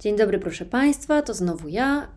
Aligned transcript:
Dzień 0.00 0.16
dobry, 0.16 0.38
proszę 0.38 0.64
Państwa, 0.64 1.22
to 1.22 1.34
znowu 1.34 1.68
ja, 1.68 2.08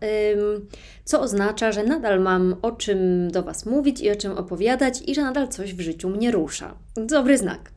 co 1.04 1.20
oznacza, 1.20 1.72
że 1.72 1.84
nadal 1.84 2.20
mam 2.20 2.56
o 2.62 2.72
czym 2.72 3.30
do 3.30 3.42
Was 3.42 3.66
mówić 3.66 4.00
i 4.00 4.10
o 4.10 4.16
czym 4.16 4.32
opowiadać 4.32 5.02
i 5.06 5.14
że 5.14 5.22
nadal 5.22 5.48
coś 5.48 5.74
w 5.74 5.80
życiu 5.80 6.08
mnie 6.08 6.30
rusza. 6.30 6.74
Dobry 6.96 7.38
znak. 7.38 7.70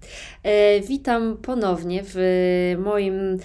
E, 0.43 0.81
witam 0.81 1.37
ponownie 1.37 2.01
w 2.05 2.17
moim 2.79 3.37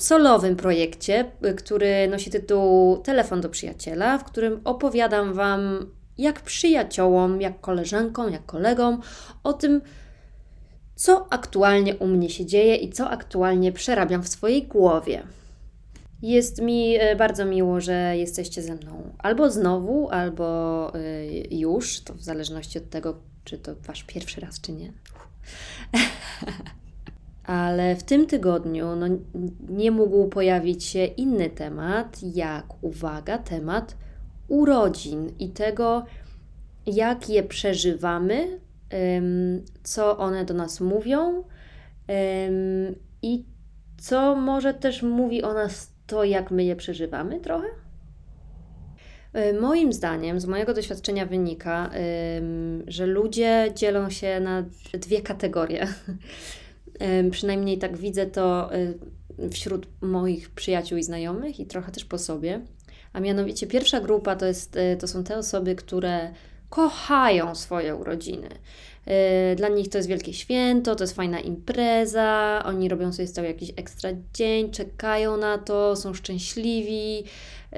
solowym 0.00 0.56
projekcie, 0.56 1.24
który 1.56 2.08
nosi 2.08 2.30
tytuł 2.30 2.96
Telefon 2.96 3.40
do 3.40 3.48
przyjaciela, 3.48 4.18
w 4.18 4.24
którym 4.24 4.60
opowiadam 4.64 5.32
Wam 5.32 5.86
jak 6.18 6.40
przyjaciołom, 6.40 7.40
jak 7.40 7.60
koleżankom, 7.60 8.32
jak 8.32 8.46
kolegom 8.46 9.00
o 9.44 9.52
tym, 9.52 9.80
co 10.94 11.26
aktualnie 11.30 11.96
u 11.96 12.06
mnie 12.06 12.30
się 12.30 12.46
dzieje 12.46 12.76
i 12.76 12.92
co 12.92 13.10
aktualnie 13.10 13.72
przerabiam 13.72 14.22
w 14.22 14.28
swojej 14.28 14.62
głowie. 14.62 15.22
Jest 16.22 16.62
mi 16.62 16.96
e, 16.96 17.16
bardzo 17.16 17.44
miło, 17.44 17.80
że 17.80 18.16
jesteście 18.16 18.62
ze 18.62 18.74
mną 18.74 19.12
albo 19.18 19.50
znowu, 19.50 20.08
albo 20.10 20.92
e, 20.94 21.26
już, 21.50 22.00
to 22.00 22.14
w 22.14 22.22
zależności 22.22 22.78
od 22.78 22.90
tego, 22.90 23.20
czy 23.44 23.58
to 23.58 23.74
wasz 23.86 24.04
pierwszy 24.04 24.40
raz, 24.40 24.60
czy 24.60 24.72
nie. 24.72 24.92
Ale 27.44 27.96
w 27.96 28.02
tym 28.02 28.26
tygodniu 28.26 28.96
no, 28.96 29.06
nie 29.68 29.90
mógł 29.90 30.28
pojawić 30.28 30.84
się 30.84 31.04
inny 31.04 31.50
temat, 31.50 32.18
jak 32.34 32.82
uwaga, 32.82 33.38
temat 33.38 33.96
urodzin 34.48 35.32
i 35.38 35.48
tego, 35.48 36.04
jak 36.86 37.28
je 37.28 37.42
przeżywamy, 37.42 38.60
co 39.82 40.18
one 40.18 40.44
do 40.44 40.54
nas 40.54 40.80
mówią 40.80 41.44
i 43.22 43.44
co 43.98 44.36
może 44.36 44.74
też 44.74 45.02
mówi 45.02 45.42
o 45.42 45.54
nas 45.54 45.97
to, 46.08 46.24
jak 46.24 46.50
my 46.50 46.64
je 46.64 46.76
przeżywamy 46.76 47.40
trochę? 47.40 47.66
E, 49.32 49.52
moim 49.52 49.92
zdaniem, 49.92 50.40
z 50.40 50.46
mojego 50.46 50.74
doświadczenia 50.74 51.26
wynika, 51.26 51.90
że 52.86 53.06
ludzie 53.06 53.72
dzielą 53.74 54.10
się 54.10 54.40
na 54.40 54.64
dwie 54.92 55.22
kategorie. 55.22 55.86
Przynajmniej 57.30 57.78
tak 57.78 57.96
widzę 57.96 58.26
to 58.26 58.70
wśród 59.50 59.86
moich 60.00 60.50
przyjaciół 60.50 60.98
i 60.98 61.02
znajomych 61.02 61.60
i 61.60 61.66
trochę 61.66 61.92
też 61.92 62.04
po 62.04 62.18
sobie. 62.18 62.60
A 63.12 63.20
mianowicie 63.20 63.66
pierwsza 63.66 64.00
grupa 64.00 64.36
to, 64.36 64.46
jest, 64.46 64.78
to 64.98 65.08
są 65.08 65.24
te 65.24 65.38
osoby, 65.38 65.74
które 65.74 66.32
kochają 66.70 67.54
swoje 67.54 67.96
urodziny. 67.96 68.48
Y, 69.52 69.56
dla 69.56 69.68
nich 69.68 69.88
to 69.88 69.98
jest 69.98 70.08
wielkie 70.08 70.32
święto, 70.32 70.96
to 70.96 71.04
jest 71.04 71.16
fajna 71.16 71.40
impreza, 71.40 72.62
oni 72.64 72.88
robią 72.88 73.12
sobie 73.12 73.28
z 73.28 73.32
tego 73.32 73.48
jakiś 73.48 73.72
ekstra 73.76 74.10
dzień, 74.34 74.70
czekają 74.70 75.36
na 75.36 75.58
to, 75.58 75.96
są 75.96 76.14
szczęśliwi. 76.14 77.24
Y, 77.72 77.76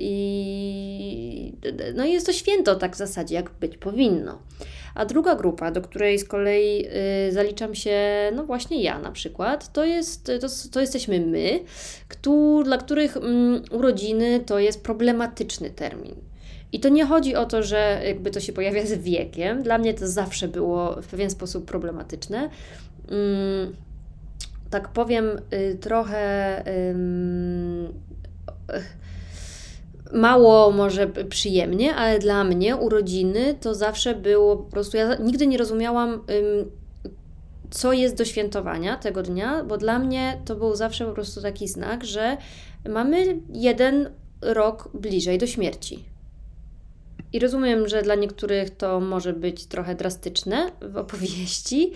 I 0.00 1.52
no 1.94 2.04
jest 2.04 2.26
to 2.26 2.32
święto 2.32 2.76
tak 2.76 2.94
w 2.94 2.98
zasadzie, 2.98 3.34
jak 3.34 3.50
być 3.50 3.76
powinno. 3.76 4.38
A 4.94 5.04
druga 5.06 5.34
grupa, 5.34 5.70
do 5.70 5.80
której 5.80 6.18
z 6.18 6.24
kolei 6.24 6.86
y, 7.28 7.32
zaliczam 7.32 7.74
się, 7.74 7.98
no 8.34 8.44
właśnie 8.44 8.82
ja 8.82 8.98
na 8.98 9.12
przykład, 9.12 9.72
to, 9.72 9.84
jest, 9.84 10.30
to, 10.40 10.48
to 10.72 10.80
jesteśmy 10.80 11.20
my, 11.20 11.60
kto, 12.08 12.62
dla 12.64 12.78
których 12.78 13.16
mm, 13.16 13.62
urodziny 13.70 14.40
to 14.46 14.58
jest 14.58 14.82
problematyczny 14.82 15.70
termin. 15.70 16.29
I 16.72 16.80
to 16.80 16.88
nie 16.88 17.06
chodzi 17.06 17.36
o 17.36 17.46
to, 17.46 17.62
że 17.62 18.02
jakby 18.04 18.30
to 18.30 18.40
się 18.40 18.52
pojawia 18.52 18.86
z 18.86 18.92
wiekiem. 18.92 19.62
Dla 19.62 19.78
mnie 19.78 19.94
to 19.94 20.08
zawsze 20.08 20.48
było 20.48 21.02
w 21.02 21.06
pewien 21.06 21.30
sposób 21.30 21.64
problematyczne. 21.64 22.50
Mm, 23.10 23.74
tak 24.70 24.88
powiem, 24.88 25.24
y, 25.54 25.78
trochę 25.80 26.64
mało 30.12 30.70
może 30.70 31.06
przyjemnie, 31.06 31.94
ale 31.94 32.18
dla 32.18 32.44
mnie 32.44 32.76
urodziny 32.76 33.54
to 33.60 33.74
zawsze 33.74 34.14
było 34.14 34.56
po 34.56 34.70
prostu. 34.70 34.96
Ja 34.96 35.14
nigdy 35.14 35.46
nie 35.46 35.58
rozumiałam, 35.58 36.20
co 37.70 37.92
jest 37.92 38.16
do 38.16 38.24
świętowania 38.24 38.96
tego 38.96 39.22
dnia, 39.22 39.64
bo 39.64 39.76
dla 39.76 39.98
mnie 39.98 40.40
to 40.44 40.56
był 40.56 40.76
zawsze 40.76 41.06
po 41.06 41.12
prostu 41.12 41.42
taki 41.42 41.68
znak, 41.68 42.04
że 42.04 42.36
mamy 42.88 43.40
jeden 43.52 44.10
rok 44.42 44.88
bliżej 44.94 45.38
do 45.38 45.46
śmierci. 45.46 46.04
I 47.32 47.38
rozumiem, 47.38 47.88
że 47.88 48.02
dla 48.02 48.14
niektórych 48.14 48.70
to 48.70 49.00
może 49.00 49.32
być 49.32 49.66
trochę 49.66 49.94
drastyczne 49.94 50.72
w 50.82 50.96
opowieści, 50.96 51.92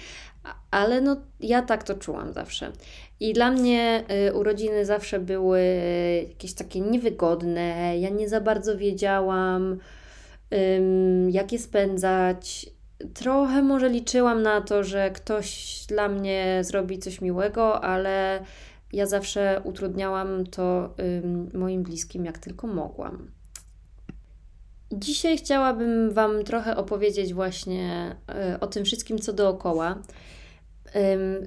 ale 0.71 1.01
no 1.01 1.17
ja 1.41 1.63
tak 1.63 1.85
to 1.85 1.95
czułam 1.95 2.33
zawsze. 2.33 2.73
I 3.21 3.33
dla 3.33 3.51
mnie 3.51 4.05
y, 4.29 4.35
urodziny 4.35 4.85
zawsze 4.85 5.21
były 5.21 5.61
jakieś 6.29 6.55
takie 6.55 6.81
niewygodne. 6.81 7.99
Ja 7.99 8.09
nie 8.09 8.29
za 8.29 8.41
bardzo 8.41 8.79
wiedziałam, 8.79 9.79
jak 11.31 11.53
je 11.53 11.59
spędzać. 11.59 12.67
Trochę 13.15 13.63
może 13.63 13.89
liczyłam 13.89 14.43
na 14.43 14.61
to, 14.61 14.85
że 14.85 15.11
ktoś 15.11 15.79
dla 15.89 16.09
mnie 16.09 16.59
zrobi 16.63 16.99
coś 16.99 17.21
miłego, 17.21 17.85
ale 17.85 18.45
ja 18.93 19.07
zawsze 19.07 19.61
utrudniałam 19.65 20.47
to 20.47 20.95
moim 21.55 21.83
bliskim, 21.83 22.25
jak 22.25 22.39
tylko 22.39 22.67
mogłam. 22.67 23.31
Dzisiaj 24.93 25.39
chciałabym 25.39 26.11
Wam 26.11 26.45
trochę 26.45 26.77
opowiedzieć 26.77 27.35
właśnie 27.35 28.17
e, 28.29 28.61
o 28.61 28.67
tym 28.67 28.85
wszystkim, 28.85 29.19
co 29.19 29.33
dookoła. 29.33 29.99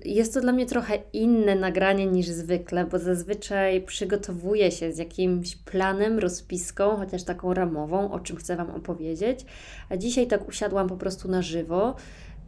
Jest 0.06 0.34
to 0.34 0.42
dla 0.42 0.52
mnie 0.52 0.66
trochę 0.66 1.00
inne 1.14 1.56
nagranie 1.56 2.06
niż 2.06 2.28
zwykle, 2.28 2.86
bo 2.86 3.00
zazwyczaj 3.00 3.82
przygotowuję 3.82 4.72
się 4.72 4.94
z 4.94 4.98
jakimś 4.98 5.56
planem, 5.56 6.20
rozpiską, 6.20 6.96
chociaż 6.96 7.24
taką 7.24 7.54
ramową, 7.54 8.12
o 8.12 8.20
czym 8.20 8.38
chcę 8.38 8.56
Wam 8.56 8.72
opowiedzieć. 8.72 9.46
A 9.90 9.98
dzisiaj 9.98 10.28
tak 10.28 10.48
usiadłam 10.48 10.90
po 10.90 10.98
prostu 10.98 11.28
na 11.28 11.42
żywo 11.42 11.96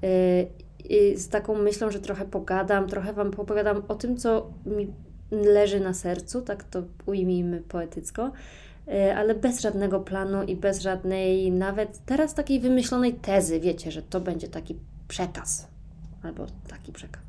e, 0.04 1.18
z 1.18 1.30
taką 1.30 1.56
myślą, 1.56 1.92
że 1.92 2.00
trochę 2.00 2.26
pogadam, 2.26 2.88
trochę 2.88 3.14
Wam 3.14 3.32
opowiadam 3.38 3.84
o 3.88 3.96
tym, 3.96 4.18
co 4.18 4.54
mi 4.66 4.94
leży 5.32 5.80
na 5.80 5.94
sercu, 5.94 6.42
tak 6.42 6.64
to 6.64 6.84
ujmijmy 7.06 7.62
poetycko. 7.62 8.32
E, 8.90 9.16
ale 9.16 9.36
bez 9.36 9.62
żadnego 9.62 10.00
planu 10.00 10.44
i 10.44 10.56
bez 10.56 10.82
żadnej 10.82 11.52
nawet 11.52 12.06
teraz 12.06 12.34
takiej 12.34 12.60
wymyślonej 12.60 13.14
tezy, 13.14 13.60
wiecie, 13.60 13.92
że 13.92 14.02
to 14.02 14.20
będzie 14.20 14.48
taki 14.48 14.76
przekaz 15.08 15.68
albo 16.24 16.46
taki 16.68 16.92
przekaz. 16.92 17.22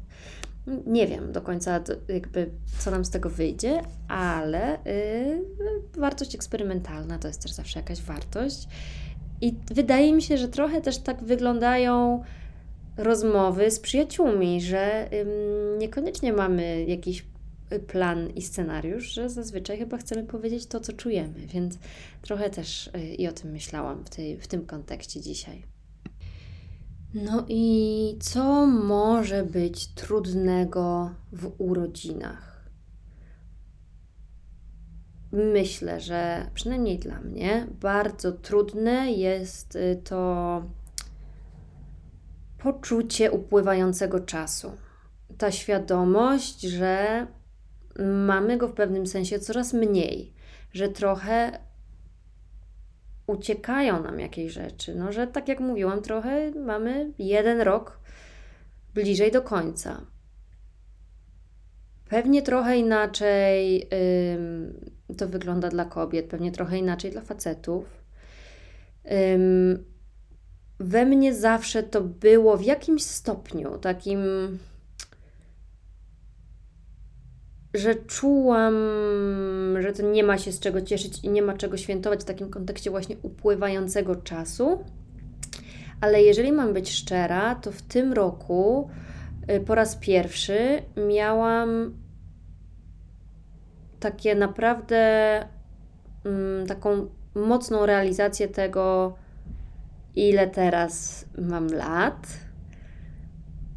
Nie 0.87 1.07
wiem 1.07 1.33
do 1.33 1.41
końca 1.41 1.81
jakby 2.09 2.51
co 2.79 2.91
nam 2.91 3.05
z 3.05 3.11
tego 3.11 3.31
wyjdzie, 3.31 3.83
ale 4.09 4.79
yy, 4.85 6.01
wartość 6.01 6.35
eksperymentalna 6.35 7.19
to 7.19 7.29
jest 7.29 7.43
też 7.43 7.53
zawsze 7.53 7.79
jakaś 7.79 8.03
wartość. 8.03 8.69
I 9.41 9.55
wydaje 9.75 10.13
mi 10.13 10.23
się, 10.23 10.39
że 10.39 10.49
trochę 10.49 10.81
też 10.81 10.99
tak 10.99 11.25
wyglądają 11.25 12.23
rozmowy 12.97 13.71
z 13.71 13.81
przyjaciółmi, 13.81 14.61
że 14.61 15.09
niekoniecznie 15.79 16.33
mamy 16.33 16.85
jakiś 16.85 17.25
plan 17.79 18.31
i 18.31 18.43
scenariusz, 18.43 19.13
że 19.13 19.31
zazwyczaj 19.31 19.79
chyba 19.79 19.99
chcemy 19.99 20.25
powiedzieć 20.25 20.67
to, 20.67 20.81
co 20.81 20.93
czujemy, 20.93 21.47
więc 21.47 21.79
trochę 22.23 22.51
też 22.51 22.87
y, 22.87 23.15
i 23.15 23.29
o 23.29 23.33
tym 23.33 23.51
myślałam 23.51 24.05
w, 24.05 24.11
tej, 24.11 24.41
w 24.41 24.49
tym 24.49 24.67
kontekście 24.67 25.21
dzisiaj. 25.21 25.65
No 27.15 27.45
i 27.49 28.17
co 28.21 28.67
może 28.67 29.45
być 29.45 29.87
trudnego 29.87 31.11
w 31.33 31.53
urodzinach? 31.59 32.71
Myślę, 35.33 36.01
że 36.01 36.51
przynajmniej 36.55 36.99
dla 36.99 37.21
mnie 37.21 37.67
bardzo 37.81 38.33
trudne 38.33 39.13
jest 39.13 39.77
y, 39.77 40.01
to 40.05 40.63
poczucie 42.59 43.31
upływającego 43.31 44.21
czasu. 44.21 44.73
Ta 45.39 45.53
świadomość, 45.53 46.61
że 46.61 47.27
mamy 48.01 48.57
go 48.57 48.69
w 48.69 48.73
pewnym 48.73 49.07
sensie 49.07 49.39
coraz 49.39 49.73
mniej, 49.73 50.33
że 50.73 50.89
trochę 50.89 51.59
uciekają 53.27 54.03
nam 54.03 54.21
jakieś 54.21 54.53
rzeczy. 54.53 54.95
No, 54.95 55.13
że 55.13 55.27
tak 55.27 55.49
jak 55.49 55.61
mówiłam, 55.61 56.03
trochę 56.03 56.51
mamy 56.51 57.13
jeden 57.19 57.61
rok 57.61 58.01
bliżej 58.95 59.33
do 59.33 59.43
końca. 59.43 60.07
Pewnie 62.09 62.43
trochę 62.43 62.79
inaczej 62.79 63.89
ym, 64.35 64.91
to 65.17 65.29
wygląda 65.29 65.69
dla 65.69 65.85
kobiet, 65.85 66.27
pewnie 66.27 66.53
trochę 66.53 66.79
inaczej 66.79 67.11
dla 67.11 67.21
facetów. 67.21 68.05
Ym, 69.35 69.85
we 70.79 71.07
mnie 71.07 71.35
zawsze 71.35 71.83
to 71.83 72.01
było 72.01 72.57
w 72.57 72.65
jakimś 72.65 73.03
stopniu 73.03 73.79
takim 73.79 74.21
że 77.75 77.95
czułam, 77.95 78.75
że 79.81 79.93
to 79.93 80.03
nie 80.03 80.25
ma 80.25 80.39
się 80.39 80.53
z 80.53 80.61
czego 80.61 80.81
cieszyć 80.81 81.25
i 81.25 81.29
nie 81.29 81.43
ma 81.43 81.55
czego 81.55 81.77
świętować 81.77 82.21
w 82.21 82.25
takim 82.25 82.51
kontekście 82.51 82.91
właśnie 82.91 83.17
upływającego 83.23 84.17
czasu. 84.17 84.85
Ale 86.01 86.23
jeżeli 86.23 86.53
mam 86.53 86.73
być 86.73 86.91
szczera, 86.91 87.55
to 87.55 87.73
w 87.73 87.83
tym 87.83 88.13
roku 88.13 88.91
y, 89.51 89.61
po 89.61 89.75
raz 89.75 89.97
pierwszy 89.97 90.83
miałam 91.09 91.95
takie 94.01 94.35
naprawdę 94.35 95.35
mm, 96.25 96.67
taką 96.67 97.09
mocną 97.35 97.87
realizację 97.87 98.49
tego, 98.49 99.17
ile 100.17 100.49
teraz 100.49 101.25
mam 101.39 101.67
lat. 101.67 102.27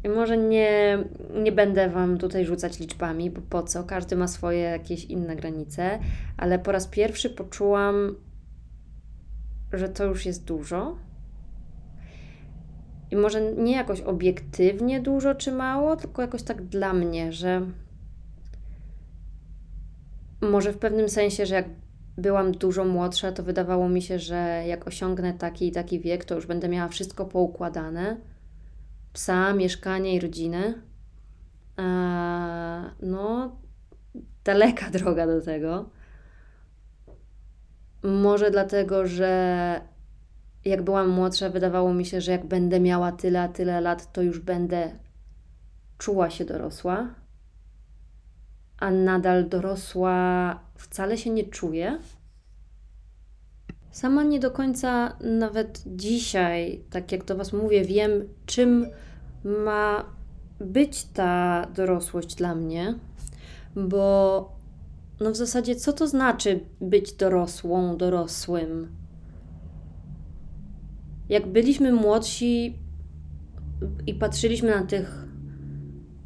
I 0.04 0.08
może 0.08 0.36
nie, 0.36 0.98
nie 1.42 1.52
będę 1.52 1.88
Wam 1.88 2.18
tutaj 2.18 2.44
rzucać 2.46 2.80
liczbami, 2.80 3.30
bo 3.30 3.40
po 3.40 3.62
co? 3.62 3.84
Każdy 3.84 4.16
ma 4.16 4.28
swoje 4.28 4.60
jakieś 4.60 5.04
inne 5.04 5.36
granice, 5.36 5.98
ale 6.36 6.58
po 6.58 6.72
raz 6.72 6.86
pierwszy 6.86 7.30
poczułam, 7.30 8.14
że 9.72 9.88
to 9.88 10.04
już 10.04 10.26
jest 10.26 10.44
dużo. 10.44 10.96
I 13.10 13.16
może 13.16 13.52
nie 13.52 13.72
jakoś 13.72 14.00
obiektywnie 14.00 15.00
dużo 15.00 15.34
czy 15.34 15.52
mało, 15.52 15.96
tylko 15.96 16.22
jakoś 16.22 16.42
tak 16.42 16.62
dla 16.62 16.92
mnie, 16.92 17.32
że 17.32 17.66
może 20.40 20.72
w 20.72 20.78
pewnym 20.78 21.08
sensie, 21.08 21.46
że 21.46 21.54
jak 21.54 21.66
byłam 22.18 22.52
dużo 22.52 22.84
młodsza, 22.84 23.32
to 23.32 23.42
wydawało 23.42 23.88
mi 23.88 24.02
się, 24.02 24.18
że 24.18 24.64
jak 24.66 24.86
osiągnę 24.86 25.32
taki 25.32 25.68
i 25.68 25.72
taki 25.72 26.00
wiek, 26.00 26.24
to 26.24 26.34
już 26.34 26.46
będę 26.46 26.68
miała 26.68 26.88
wszystko 26.88 27.24
poukładane. 27.24 28.16
Psa, 29.14 29.52
mieszkanie 29.52 30.14
i 30.14 30.20
rodzinę. 30.20 30.74
A, 31.76 32.90
no, 33.02 33.56
daleka 34.44 34.90
droga 34.98 35.26
do 35.26 35.40
tego. 35.40 35.90
Może 38.02 38.50
dlatego, 38.50 39.06
że 39.06 39.80
jak 40.64 40.82
byłam 40.82 41.08
młodsza, 41.08 41.50
wydawało 41.50 41.94
mi 41.94 42.06
się, 42.06 42.20
że 42.20 42.32
jak 42.32 42.46
będę 42.46 42.80
miała 42.80 43.12
tyle, 43.12 43.42
a 43.42 43.48
tyle 43.48 43.80
lat, 43.80 44.12
to 44.12 44.22
już 44.22 44.38
będę 44.38 44.98
czuła 45.98 46.30
się 46.30 46.44
dorosła, 46.44 47.14
a 48.78 48.90
nadal 48.90 49.48
dorosła 49.48 50.60
wcale 50.76 51.18
się 51.18 51.30
nie 51.30 51.44
czuję. 51.44 51.98
Sama 53.94 54.22
nie 54.22 54.40
do 54.40 54.50
końca 54.50 55.16
nawet 55.20 55.82
dzisiaj, 55.86 56.80
tak 56.90 57.12
jak 57.12 57.24
do 57.24 57.36
Was 57.36 57.52
mówię, 57.52 57.84
wiem, 57.84 58.10
czym 58.46 58.86
ma 59.44 60.04
być 60.60 61.04
ta 61.04 61.66
dorosłość 61.74 62.34
dla 62.34 62.54
mnie, 62.54 62.94
bo 63.76 64.52
no 65.20 65.30
w 65.30 65.36
zasadzie 65.36 65.76
co 65.76 65.92
to 65.92 66.08
znaczy 66.08 66.60
być 66.80 67.12
dorosłą, 67.12 67.96
dorosłym? 67.96 68.88
Jak 71.28 71.46
byliśmy 71.46 71.92
młodsi 71.92 72.78
i 74.06 74.14
patrzyliśmy 74.14 74.70
na 74.70 74.82
tych 74.82 75.24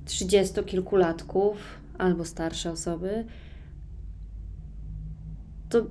trzydziestokilkulatków 0.04 1.56
albo 1.98 2.24
starsze 2.24 2.70
osoby, 2.70 3.24
to 5.68 5.86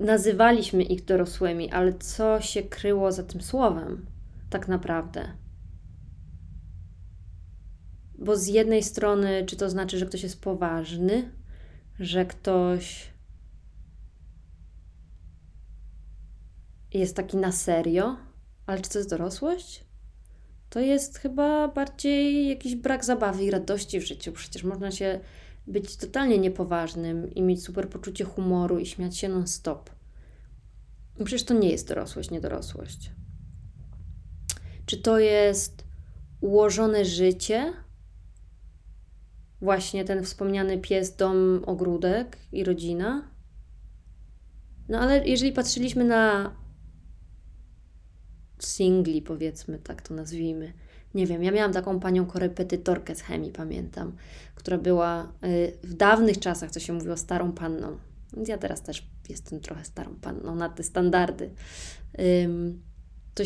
nazywaliśmy 0.00 0.82
ich 0.82 1.04
dorosłymi, 1.04 1.70
ale 1.70 1.92
co 1.92 2.40
się 2.40 2.62
kryło 2.62 3.12
za 3.12 3.22
tym 3.22 3.40
słowem, 3.40 4.06
tak 4.50 4.68
naprawdę? 4.68 5.28
Bo 8.18 8.36
z 8.36 8.46
jednej 8.46 8.82
strony, 8.82 9.44
czy 9.46 9.56
to 9.56 9.70
znaczy, 9.70 9.98
że 9.98 10.06
ktoś 10.06 10.22
jest 10.22 10.40
poważny, 10.40 11.32
że 11.98 12.26
ktoś 12.26 13.12
jest 16.94 17.16
taki 17.16 17.36
na 17.36 17.52
serio, 17.52 18.16
ale 18.66 18.80
czy 18.80 18.90
to 18.90 18.98
jest 18.98 19.10
dorosłość? 19.10 19.84
To 20.70 20.80
jest 20.80 21.18
chyba 21.18 21.68
bardziej 21.68 22.48
jakiś 22.48 22.74
brak 22.74 23.04
zabawy 23.04 23.44
i 23.44 23.50
radości 23.50 24.00
w 24.00 24.06
życiu. 24.06 24.32
Przecież 24.32 24.64
można 24.64 24.90
się 24.90 25.20
być 25.68 25.96
totalnie 25.96 26.38
niepoważnym 26.38 27.34
i 27.34 27.42
mieć 27.42 27.64
super 27.64 27.88
poczucie 27.88 28.24
humoru 28.24 28.78
i 28.78 28.86
śmiać 28.86 29.16
się 29.16 29.28
non-stop. 29.28 29.90
Przecież 31.24 31.44
to 31.44 31.54
nie 31.54 31.70
jest 31.70 31.88
dorosłość, 31.88 32.30
niedorosłość. 32.30 33.10
Czy 34.86 34.96
to 34.96 35.18
jest 35.18 35.84
ułożone 36.40 37.04
życie? 37.04 37.72
Właśnie 39.60 40.04
ten 40.04 40.24
wspomniany 40.24 40.78
pies, 40.78 41.16
dom, 41.16 41.62
ogródek 41.66 42.36
i 42.52 42.64
rodzina? 42.64 43.30
No 44.88 45.00
ale 45.00 45.28
jeżeli 45.28 45.52
patrzyliśmy 45.52 46.04
na 46.04 46.52
singli, 48.58 49.22
powiedzmy, 49.22 49.78
tak 49.78 50.02
to 50.02 50.14
nazwijmy. 50.14 50.72
Nie 51.14 51.26
wiem, 51.26 51.42
ja 51.42 51.52
miałam 51.52 51.72
taką 51.72 52.00
panią 52.00 52.26
korepetytorkę 52.26 53.14
z 53.14 53.20
chemii, 53.20 53.52
pamiętam, 53.52 54.12
która 54.54 54.78
była 54.78 55.32
y, 55.44 55.72
w 55.82 55.94
dawnych 55.94 56.38
czasach, 56.38 56.70
co 56.70 56.80
się 56.80 56.92
mówiło, 56.92 57.16
starą 57.16 57.52
panną. 57.52 57.96
Więc 58.36 58.48
ja 58.48 58.58
teraz 58.58 58.82
też 58.82 59.06
jestem 59.28 59.60
trochę 59.60 59.84
starą 59.84 60.14
panną 60.20 60.54
na 60.54 60.68
te 60.68 60.82
standardy. 60.82 61.50
To 63.34 63.44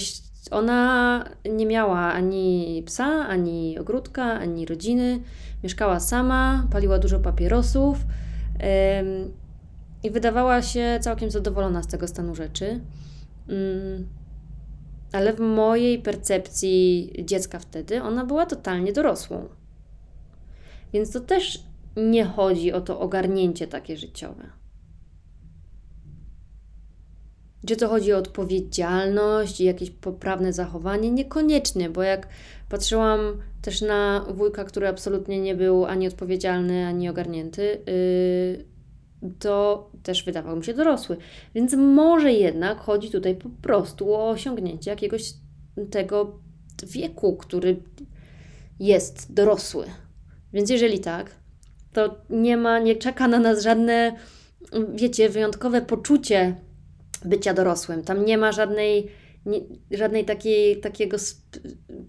ona 0.51 1.25
nie 1.51 1.67
miała 1.67 2.13
ani 2.13 2.83
psa, 2.87 3.27
ani 3.29 3.79
ogródka, 3.79 4.25
ani 4.25 4.67
rodziny. 4.67 5.21
Mieszkała 5.63 6.01
sama, 6.01 6.67
paliła 6.71 6.99
dużo 6.99 7.21
papierosów 7.21 7.99
i 10.03 10.11
wydawała 10.11 10.63
się 10.63 10.99
całkiem 11.01 11.31
zadowolona 11.31 11.83
z 11.83 11.87
tego 11.87 12.09
stanu 12.09 12.35
rzeczy 12.35 12.81
ale 15.13 15.33
w 15.33 15.41
mojej 15.41 15.99
percepcji 15.99 17.13
dziecka 17.25 17.59
wtedy 17.59 18.03
ona 18.03 18.25
była 18.25 18.47
totalnie 18.47 18.93
dorosłą. 18.93 19.49
Więc 20.93 21.13
to 21.13 21.21
też 21.21 21.65
nie 21.97 22.25
chodzi 22.25 22.73
o 22.73 22.81
to 22.81 23.01
ogarnięcie 23.01 23.67
takie 23.67 23.97
życiowe. 23.97 24.51
Czy 27.67 27.77
to 27.77 27.89
chodzi 27.89 28.13
o 28.13 28.19
odpowiedzialność 28.19 29.61
i 29.61 29.65
jakieś 29.65 29.91
poprawne 29.91 30.53
zachowanie? 30.53 31.11
Niekoniecznie, 31.11 31.91
bo 31.91 32.03
jak 32.03 32.29
patrzyłam 32.69 33.21
też 33.63 33.81
na 33.81 34.27
wujka, 34.35 34.65
który 34.65 34.89
absolutnie 34.89 35.41
nie 35.41 35.55
był 35.55 35.85
ani 35.85 36.09
odpowiedzialny, 36.09 36.87
ani 36.87 37.09
ogarnięty, 37.09 37.63
yy, 37.63 38.72
to 39.39 39.91
też 40.03 40.25
wydawał 40.25 40.57
mi 40.57 40.65
się 40.65 40.75
dorosły. 40.75 41.17
Więc 41.55 41.75
może 41.75 42.33
jednak 42.33 42.79
chodzi 42.79 43.11
tutaj 43.11 43.35
po 43.37 43.49
prostu 43.49 44.15
o 44.15 44.29
osiągnięcie 44.29 44.91
jakiegoś 44.91 45.33
tego 45.91 46.41
wieku, 46.87 47.37
który 47.37 47.83
jest 48.81 49.35
dorosły. 49.35 49.87
Więc 50.53 50.71
jeżeli 50.71 51.01
tak, 51.01 51.31
to 51.93 52.17
nie 52.31 52.57
ma, 52.57 52.79
nie 52.79 52.97
czeka 52.97 53.29
na 53.29 53.39
nas 53.39 53.63
żadne, 53.63 54.17
wiecie, 54.95 55.29
wyjątkowe 55.29 55.83
poczucie 55.83 56.57
bycia 57.25 57.55
dorosłym. 57.55 58.03
Tam 58.03 58.25
nie 58.25 58.39
ma 58.39 58.53
żadnej, 58.53 59.09
nie, 59.47 59.61
żadnej 59.91 60.25
takiej, 60.25 60.81
takiego 60.81 61.17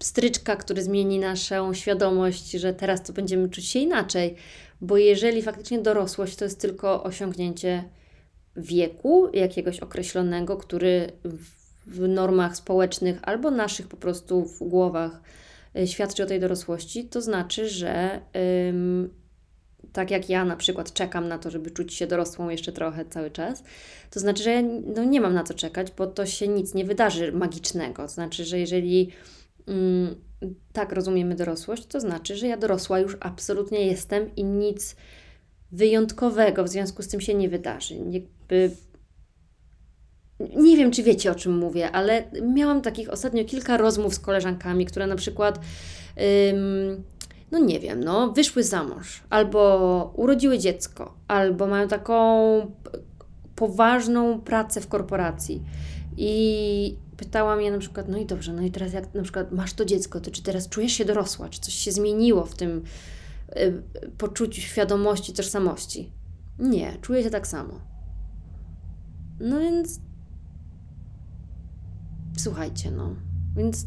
stryczka, 0.02 0.56
który 0.56 0.82
zmieni 0.82 1.18
naszą 1.18 1.74
świadomość, 1.74 2.50
że 2.50 2.74
teraz 2.74 3.02
to 3.02 3.12
będziemy 3.12 3.48
czuć 3.48 3.66
się 3.66 3.78
inaczej 3.78 4.34
bo 4.80 4.96
jeżeli 4.96 5.42
faktycznie 5.42 5.78
dorosłość 5.78 6.36
to 6.36 6.44
jest 6.44 6.60
tylko 6.60 7.02
osiągnięcie 7.02 7.84
wieku 8.56 9.28
jakiegoś 9.32 9.80
określonego, 9.80 10.56
który 10.56 11.12
w 11.86 12.08
normach 12.08 12.56
społecznych 12.56 13.18
albo 13.22 13.50
naszych 13.50 13.88
po 13.88 13.96
prostu 13.96 14.44
w 14.44 14.58
głowach 14.58 15.22
y, 15.78 15.86
świadczy 15.86 16.22
o 16.22 16.26
tej 16.26 16.40
dorosłości, 16.40 17.04
to 17.04 17.20
znaczy, 17.20 17.68
że 17.68 18.20
ym, 18.68 19.14
tak 19.92 20.10
jak 20.10 20.28
ja 20.30 20.44
na 20.44 20.56
przykład 20.56 20.92
czekam 20.92 21.28
na 21.28 21.38
to, 21.38 21.50
żeby 21.50 21.70
czuć 21.70 21.94
się 21.94 22.06
dorosłą 22.06 22.48
jeszcze 22.48 22.72
trochę 22.72 23.04
cały 23.04 23.30
czas, 23.30 23.64
to 24.10 24.20
znaczy, 24.20 24.42
że 24.42 24.62
no, 24.62 25.04
nie 25.04 25.20
mam 25.20 25.34
na 25.34 25.44
co 25.44 25.54
czekać, 25.54 25.92
bo 25.96 26.06
to 26.06 26.26
się 26.26 26.48
nic 26.48 26.74
nie 26.74 26.84
wydarzy 26.84 27.32
magicznego. 27.32 28.02
To 28.02 28.08
znaczy, 28.08 28.44
że 28.44 28.58
jeżeli 28.58 29.10
tak 30.72 30.92
rozumiemy 30.92 31.34
dorosłość, 31.34 31.86
to 31.86 32.00
znaczy, 32.00 32.36
że 32.36 32.46
ja 32.46 32.56
dorosła 32.56 32.98
już 32.98 33.16
absolutnie 33.20 33.86
jestem 33.86 34.34
i 34.36 34.44
nic 34.44 34.96
wyjątkowego 35.72 36.64
w 36.64 36.68
związku 36.68 37.02
z 37.02 37.08
tym 37.08 37.20
się 37.20 37.34
nie 37.34 37.48
wydarzy. 37.48 37.94
Jakby 38.10 38.70
nie 40.56 40.76
wiem, 40.76 40.90
czy 40.90 41.02
wiecie 41.02 41.32
o 41.32 41.34
czym 41.34 41.58
mówię, 41.58 41.90
ale 41.90 42.24
miałam 42.42 42.82
takich 42.82 43.10
ostatnio 43.10 43.44
kilka 43.44 43.76
rozmów 43.76 44.14
z 44.14 44.18
koleżankami, 44.18 44.86
które 44.86 45.06
na 45.06 45.16
przykład, 45.16 45.60
ym, 46.50 47.04
no 47.50 47.58
nie 47.58 47.80
wiem, 47.80 48.04
no, 48.04 48.32
wyszły 48.32 48.62
za 48.62 48.84
mąż, 48.84 49.22
albo 49.30 50.12
urodziły 50.16 50.58
dziecko, 50.58 51.14
albo 51.28 51.66
mają 51.66 51.88
taką 51.88 52.26
poważną 53.56 54.40
pracę 54.40 54.80
w 54.80 54.88
korporacji. 54.88 55.62
I 56.16 56.96
pytałam 57.16 57.60
je 57.62 57.70
na 57.70 57.78
przykład, 57.78 58.08
no 58.08 58.18
i 58.18 58.26
dobrze, 58.26 58.52
no 58.52 58.62
i 58.62 58.70
teraz 58.70 58.92
jak 58.92 59.14
na 59.14 59.22
przykład 59.22 59.52
masz 59.52 59.72
to 59.72 59.84
dziecko, 59.84 60.20
to 60.20 60.30
czy 60.30 60.42
teraz 60.42 60.68
czujesz 60.68 60.92
się 60.92 61.04
dorosła, 61.04 61.48
czy 61.48 61.60
coś 61.60 61.74
się 61.74 61.92
zmieniło 61.92 62.44
w 62.46 62.54
tym 62.54 62.82
y, 63.56 63.82
poczuciu 64.18 64.60
świadomości, 64.60 65.32
tożsamości? 65.32 66.12
Nie, 66.58 66.96
czuję 67.00 67.22
się 67.22 67.30
tak 67.30 67.46
samo. 67.46 67.80
No 69.40 69.60
więc 69.60 70.00
słuchajcie, 72.36 72.90
no. 72.90 73.16
Więc 73.56 73.86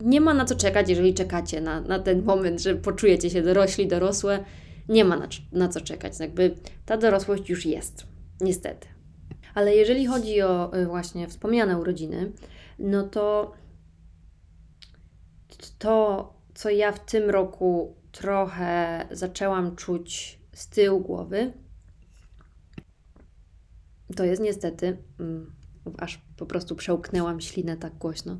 nie 0.00 0.20
ma 0.20 0.34
na 0.34 0.44
co 0.44 0.54
czekać, 0.54 0.88
jeżeli 0.88 1.14
czekacie 1.14 1.60
na, 1.60 1.80
na 1.80 1.98
ten 1.98 2.24
moment, 2.24 2.60
że 2.60 2.76
poczujecie 2.76 3.30
się 3.30 3.42
dorośli, 3.42 3.88
dorosłe. 3.88 4.44
Nie 4.88 5.04
ma 5.04 5.16
na, 5.16 5.28
na 5.52 5.68
co 5.68 5.80
czekać. 5.80 6.20
Jakby 6.20 6.54
ta 6.86 6.96
dorosłość 6.96 7.48
już 7.50 7.66
jest. 7.66 8.06
Niestety. 8.40 8.97
Ale 9.58 9.74
jeżeli 9.74 10.06
chodzi 10.06 10.42
o 10.42 10.76
y, 10.76 10.86
właśnie 10.86 11.28
wspomniane 11.28 11.78
urodziny, 11.78 12.32
no 12.78 13.02
to 13.02 13.54
to, 15.78 16.34
co 16.54 16.70
ja 16.70 16.92
w 16.92 17.04
tym 17.04 17.30
roku 17.30 17.96
trochę 18.12 19.06
zaczęłam 19.10 19.76
czuć 19.76 20.38
z 20.52 20.68
tyłu 20.68 21.00
głowy, 21.00 21.52
to 24.16 24.24
jest 24.24 24.42
niestety, 24.42 24.96
mm, 25.20 25.52
aż 25.98 26.20
po 26.36 26.46
prostu 26.46 26.76
przełknęłam 26.76 27.40
ślinę 27.40 27.76
tak 27.76 27.94
głośno, 27.94 28.38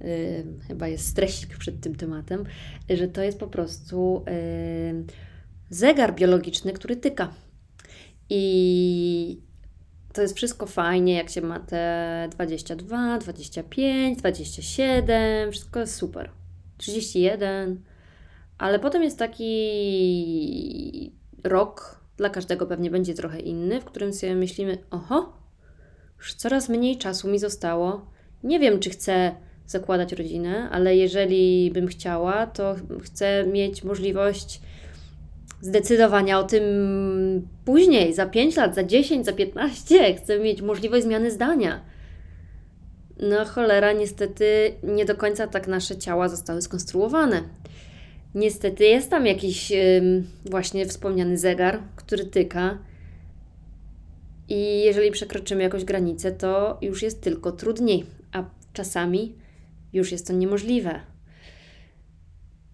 yy, 0.00 0.08
chyba 0.68 0.88
jest 0.88 1.08
stresik 1.08 1.58
przed 1.58 1.80
tym 1.80 1.96
tematem, 1.96 2.44
że 2.90 3.08
to 3.08 3.22
jest 3.22 3.38
po 3.38 3.46
prostu 3.46 4.24
yy, 4.26 5.04
zegar 5.70 6.14
biologiczny, 6.14 6.72
który 6.72 6.96
tyka. 6.96 7.34
I 8.30 9.45
to 10.16 10.22
jest 10.22 10.36
wszystko 10.36 10.66
fajnie, 10.66 11.14
jak 11.14 11.30
się 11.30 11.40
ma 11.40 11.60
te 11.60 12.28
22, 12.30 13.18
25, 13.18 14.18
27, 14.18 15.52
wszystko 15.52 15.80
jest 15.80 15.94
super. 15.94 16.30
31, 16.78 17.82
ale 18.58 18.78
potem 18.78 19.02
jest 19.02 19.18
taki 19.18 19.52
rok, 21.44 22.00
dla 22.16 22.30
każdego 22.30 22.66
pewnie 22.66 22.90
będzie 22.90 23.14
trochę 23.14 23.40
inny, 23.40 23.80
w 23.80 23.84
którym 23.84 24.12
sobie 24.12 24.34
myślimy: 24.34 24.78
oho, 24.90 25.32
już 26.18 26.34
coraz 26.34 26.68
mniej 26.68 26.98
czasu 26.98 27.28
mi 27.28 27.38
zostało. 27.38 28.10
Nie 28.42 28.60
wiem, 28.60 28.80
czy 28.80 28.90
chcę 28.90 29.34
zakładać 29.66 30.12
rodzinę, 30.12 30.68
ale 30.70 30.96
jeżeli 30.96 31.70
bym 31.70 31.86
chciała, 31.86 32.46
to 32.46 32.76
chcę 33.02 33.46
mieć 33.46 33.84
możliwość 33.84 34.60
zdecydowania 35.60 36.38
o 36.38 36.44
tym 36.44 36.62
później, 37.64 38.14
za 38.14 38.26
5 38.26 38.56
lat, 38.56 38.74
za 38.74 38.84
10, 38.84 39.26
za 39.26 39.32
15. 39.32 40.14
Chcę 40.14 40.38
mieć 40.38 40.62
możliwość 40.62 41.04
zmiany 41.04 41.30
zdania. 41.30 41.80
No 43.20 43.44
cholera, 43.44 43.92
niestety 43.92 44.72
nie 44.82 45.04
do 45.04 45.16
końca 45.16 45.46
tak 45.46 45.68
nasze 45.68 45.96
ciała 45.96 46.28
zostały 46.28 46.62
skonstruowane. 46.62 47.42
Niestety 48.34 48.84
jest 48.84 49.10
tam 49.10 49.26
jakiś 49.26 49.70
yy, 49.70 50.22
właśnie 50.44 50.86
wspomniany 50.86 51.38
zegar, 51.38 51.82
który 51.96 52.24
tyka. 52.24 52.78
I 54.48 54.80
jeżeli 54.84 55.10
przekroczymy 55.10 55.62
jakąś 55.62 55.84
granicę, 55.84 56.32
to 56.32 56.78
już 56.82 57.02
jest 57.02 57.20
tylko 57.20 57.52
trudniej, 57.52 58.06
a 58.32 58.44
czasami 58.72 59.34
już 59.92 60.12
jest 60.12 60.26
to 60.26 60.32
niemożliwe. 60.32 61.00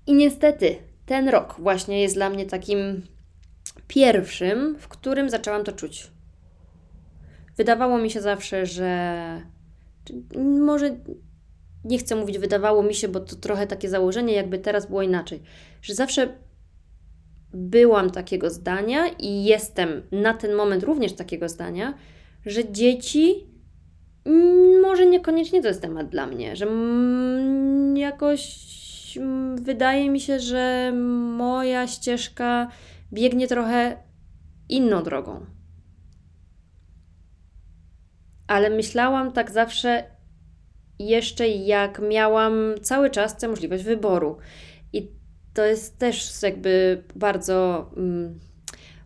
I 0.07 0.15
niestety 0.15 0.77
ten 1.13 1.29
rok 1.29 1.57
właśnie 1.59 2.03
jest 2.03 2.15
dla 2.15 2.31
mnie 2.31 2.47
takim 2.47 3.03
pierwszym, 3.89 4.77
w 4.79 4.89
którym 4.89 5.31
zaczęłam 5.31 5.65
to 5.65 5.73
czuć. 5.73 6.11
Wydawało 7.57 7.99
mi 7.99 8.11
się 8.11 8.21
zawsze, 8.21 8.67
że 8.67 9.43
może 10.61 10.97
nie 11.85 11.99
chcę 11.99 12.17
mówić 12.17 12.39
wydawało 12.39 12.83
mi 12.83 12.95
się, 12.95 13.09
bo 13.09 13.21
to 13.21 13.37
trochę 13.37 13.67
takie 13.67 13.89
założenie, 13.89 14.35
jakby 14.35 14.59
teraz 14.59 14.87
było 14.87 15.03
inaczej, 15.03 15.43
że 15.83 15.95
zawsze 15.95 16.29
byłam 17.55 18.11
takiego 18.11 18.51
zdania 18.51 19.09
i 19.09 19.45
jestem 19.45 20.03
na 20.13 20.35
ten 20.35 20.55
moment 20.55 20.83
również 20.83 21.13
takiego 21.13 21.49
zdania, 21.49 21.95
że 22.47 22.73
dzieci 22.73 23.47
może 24.83 25.07
niekoniecznie 25.07 25.63
to 25.63 25.69
jest 25.69 25.83
temat 25.83 26.09
dla 26.09 26.27
mnie, 26.27 26.57
że 26.57 26.67
jakoś 27.95 28.73
wydaje 29.55 30.11
mi 30.11 30.21
się, 30.21 30.41
że 30.41 30.93
moja 31.37 31.87
ścieżka 31.87 32.69
biegnie 33.13 33.49
trochę 33.49 33.97
inną 34.69 35.03
drogą. 35.03 35.47
Ale 38.47 38.71
myślałam 38.71 39.33
tak 39.33 39.51
zawsze 39.51 40.05
jeszcze 40.99 41.49
jak 41.49 42.01
miałam 42.11 42.75
cały 42.83 43.11
czas 43.11 43.37
tę 43.37 43.49
możliwość 43.49 43.85
wyboru. 43.85 44.37
I 44.93 45.11
to 45.55 45.65
jest 45.65 45.99
też 45.99 46.43
jakby 46.43 47.03
bardzo 47.17 47.91
mm, 47.97 48.41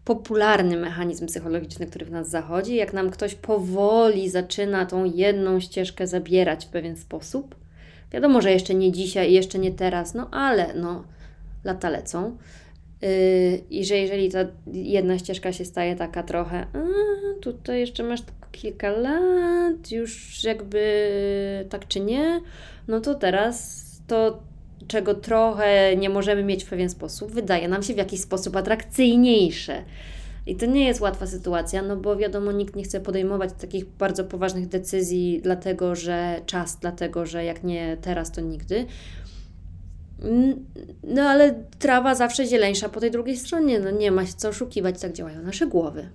popularny 0.04 0.76
mechanizm 0.76 1.26
psychologiczny, 1.26 1.86
który 1.86 2.06
w 2.06 2.10
nas 2.10 2.30
zachodzi. 2.30 2.76
Jak 2.76 2.92
nam 2.92 3.10
ktoś 3.10 3.34
powoli 3.34 4.30
zaczyna 4.30 4.86
tą 4.86 5.04
jedną 5.04 5.60
ścieżkę 5.60 6.06
zabierać 6.06 6.66
w 6.66 6.68
pewien 6.68 6.96
sposób, 6.96 7.54
Wiadomo, 8.16 8.40
że 8.40 8.52
jeszcze 8.52 8.74
nie 8.74 8.92
dzisiaj, 8.92 9.32
jeszcze 9.32 9.58
nie 9.58 9.72
teraz, 9.72 10.14
no 10.14 10.28
ale 10.30 10.74
no, 10.74 11.04
lata 11.64 11.90
lecą. 11.90 12.36
Yy, 13.02 13.08
I 13.70 13.84
że 13.84 13.96
jeżeli 13.96 14.30
ta 14.30 14.38
jedna 14.72 15.18
ścieżka 15.18 15.52
się 15.52 15.64
staje 15.64 15.96
taka 15.96 16.22
trochę, 16.22 16.66
a, 16.72 16.78
tutaj 17.40 17.80
jeszcze 17.80 18.02
masz 18.02 18.20
kilka 18.52 18.90
lat, 18.90 19.90
już 19.90 20.44
jakby 20.44 21.10
tak 21.68 21.88
czy 21.88 22.00
nie, 22.00 22.40
no 22.88 23.00
to 23.00 23.14
teraz 23.14 23.84
to, 24.06 24.42
czego 24.88 25.14
trochę 25.14 25.96
nie 25.96 26.10
możemy 26.10 26.42
mieć 26.42 26.64
w 26.64 26.68
pewien 26.68 26.90
sposób, 26.90 27.30
wydaje 27.30 27.68
nam 27.68 27.82
się 27.82 27.94
w 27.94 27.98
jakiś 27.98 28.20
sposób 28.20 28.56
atrakcyjniejsze. 28.56 29.82
I 30.46 30.56
to 30.56 30.66
nie 30.66 30.86
jest 30.86 31.00
łatwa 31.00 31.26
sytuacja, 31.26 31.82
no 31.82 31.96
bo 31.96 32.16
wiadomo, 32.16 32.52
nikt 32.52 32.76
nie 32.76 32.84
chce 32.84 33.00
podejmować 33.00 33.50
takich 33.60 33.86
bardzo 33.86 34.24
poważnych 34.24 34.68
decyzji, 34.68 35.40
dlatego 35.42 35.94
że 35.94 36.40
czas, 36.46 36.78
dlatego 36.80 37.26
że 37.26 37.44
jak 37.44 37.64
nie 37.64 37.96
teraz, 38.00 38.32
to 38.32 38.40
nigdy. 38.40 38.86
No 41.02 41.22
ale 41.22 41.54
trawa 41.78 42.14
zawsze 42.14 42.46
zieleńsza 42.46 42.88
po 42.88 43.00
tej 43.00 43.10
drugiej 43.10 43.36
stronie, 43.36 43.80
no 43.80 43.90
nie 43.90 44.10
ma 44.10 44.26
się 44.26 44.32
co 44.32 44.48
oszukiwać, 44.48 45.00
tak 45.00 45.12
działają 45.12 45.42
nasze 45.42 45.66
głowy. 45.66 46.08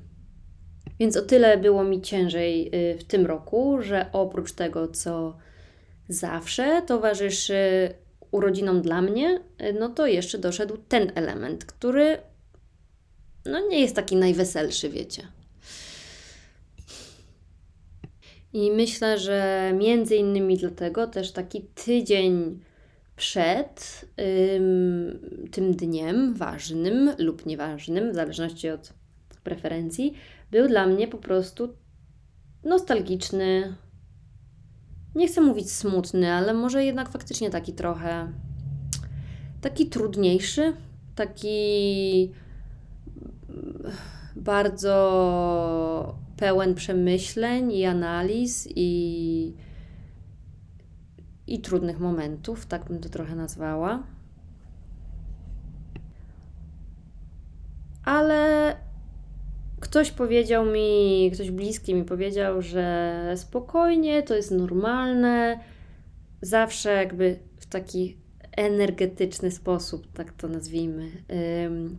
Więc 1.00 1.18
o 1.18 1.22
tyle 1.22 1.58
było 1.58 1.84
mi 1.84 2.02
ciężej 2.02 2.68
y, 2.92 2.98
w 2.98 3.04
tym 3.04 3.26
roku, 3.26 3.82
że 3.82 4.06
oprócz 4.14 4.52
tego, 4.52 4.88
co 4.88 5.38
zawsze 6.10 6.82
towarzyszy 6.88 7.90
urodzinom 8.32 8.82
dla 8.82 9.02
mnie, 9.02 9.40
y, 9.62 9.74
no 9.80 9.90
to 9.90 10.08
jeszcze 10.08 10.38
doszedł 10.38 10.78
ten 10.78 11.12
element, 11.16 11.66
który 11.66 12.18
no 13.46 13.68
nie 13.68 13.80
jest 13.80 13.96
taki 13.96 14.16
najweselszy, 14.16 14.90
wiecie. 14.90 15.28
I 18.54 18.72
myślę, 18.72 19.20
że 19.20 19.72
między 19.78 20.16
innymi 20.16 20.58
dlatego 20.58 21.08
też 21.08 21.32
taki 21.32 21.62
tydzień 21.62 22.60
przed 23.16 24.06
ym, 24.56 25.20
tym 25.52 25.76
dniem 25.76 26.34
ważnym 26.34 27.10
lub 27.18 27.46
nieważnym, 27.46 28.12
w 28.12 28.16
zależności 28.16 28.70
od 28.70 28.94
preferencji, 29.44 30.14
był 30.52 30.68
dla 30.68 30.88
mnie 30.88 31.08
po 31.08 31.18
prostu 31.18 31.74
nostalgiczny. 32.64 33.76
Nie 35.16 35.28
chcę 35.28 35.42
mówić 35.42 35.72
smutny, 35.72 36.34
ale 36.34 36.54
może 36.54 36.86
jednak 36.86 37.10
faktycznie 37.10 37.50
taki 37.50 37.74
trochę 37.74 38.32
taki 39.62 39.86
trudniejszy, 39.86 40.74
taki 41.16 42.32
bardzo 44.36 46.16
pełen 46.38 46.76
przemyśleń 46.76 47.72
i 47.72 47.86
analiz 47.86 48.68
i, 48.76 49.54
i 51.48 51.62
trudnych 51.62 52.00
momentów, 52.00 52.66
tak 52.66 52.86
bym 52.86 53.00
to 53.00 53.10
trochę 53.10 53.36
nazwała. 53.36 54.04
Ale 58.06 58.76
ktoś 59.80 60.12
powiedział 60.12 60.66
mi, 60.66 61.32
ktoś 61.34 61.52
bliski 61.52 61.96
mi 61.96 62.04
powiedział, 62.04 62.62
że 62.62 63.34
spokojnie, 63.36 64.24
to 64.24 64.36
jest 64.36 64.52
normalne. 64.52 65.60
Zawsze 66.42 66.94
jakby 66.94 67.40
w 67.58 67.66
taki 67.66 68.21
energetyczny 68.58 69.52
sposób, 69.52 70.08
tak 70.14 70.32
to 70.32 70.48
nazwijmy. 70.48 71.12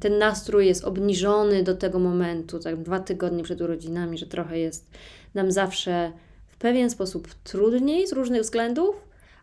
Ten 0.00 0.18
nastrój 0.18 0.66
jest 0.66 0.84
obniżony 0.84 1.62
do 1.62 1.76
tego 1.76 1.98
momentu, 1.98 2.58
tak 2.58 2.82
dwa 2.82 3.00
tygodnie 3.00 3.42
przed 3.42 3.60
urodzinami, 3.60 4.18
że 4.18 4.26
trochę 4.26 4.58
jest 4.58 4.90
nam 5.34 5.52
zawsze 5.52 6.12
w 6.46 6.56
pewien 6.56 6.90
sposób 6.90 7.34
trudniej 7.34 8.06
z 8.06 8.12
różnych 8.12 8.42
względów, 8.42 8.96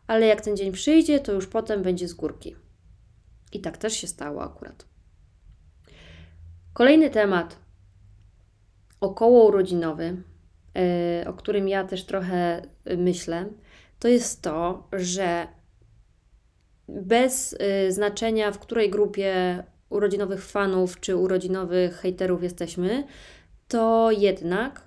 ale 0.08 0.26
jak 0.26 0.42
ten 0.42 0.58
dzień 0.58 0.72
przyjdzie, 0.72 1.20
to 1.20 1.32
już 1.32 1.48
potem 1.48 1.84
będzie 1.84 2.08
z 2.08 2.14
górki. 2.14 2.56
I 3.54 3.60
tak 3.60 3.78
też 3.78 3.94
się 3.94 4.08
stało 4.08 4.44
akurat. 4.44 4.86
Kolejny 6.74 7.10
temat 7.10 7.60
około 9.02 9.48
urodzinowy, 9.48 10.24
e, 10.78 11.28
o 11.28 11.34
którym 11.34 11.68
ja 11.68 11.84
też 11.84 12.06
trochę 12.06 12.62
myślę, 12.98 13.46
to 14.00 14.08
jest 14.08 14.42
to, 14.42 14.88
że 14.94 15.48
bez 17.02 17.54
y, 17.54 17.92
znaczenia, 17.92 18.52
w 18.52 18.60
której 18.60 18.90
grupie 18.90 19.64
urodzinowych 19.90 20.46
fanów 20.46 21.00
czy 21.00 21.16
urodzinowych 21.16 21.96
hejterów 21.96 22.44
jesteśmy, 22.44 23.04
to 23.68 24.12
jednak 24.12 24.82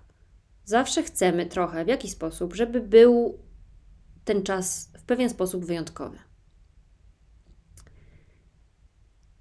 zawsze 0.65 1.03
chcemy 1.03 1.47
trochę 1.47 1.85
w 1.85 1.89
jakiś 1.89 2.11
sposób, 2.11 2.55
żeby 2.55 2.81
był 2.81 3.39
ten 4.25 4.43
czas 4.43 4.93
w 4.99 5.03
pewien 5.03 5.31
sposób 5.31 5.65
wyjątkowy. 5.65 6.19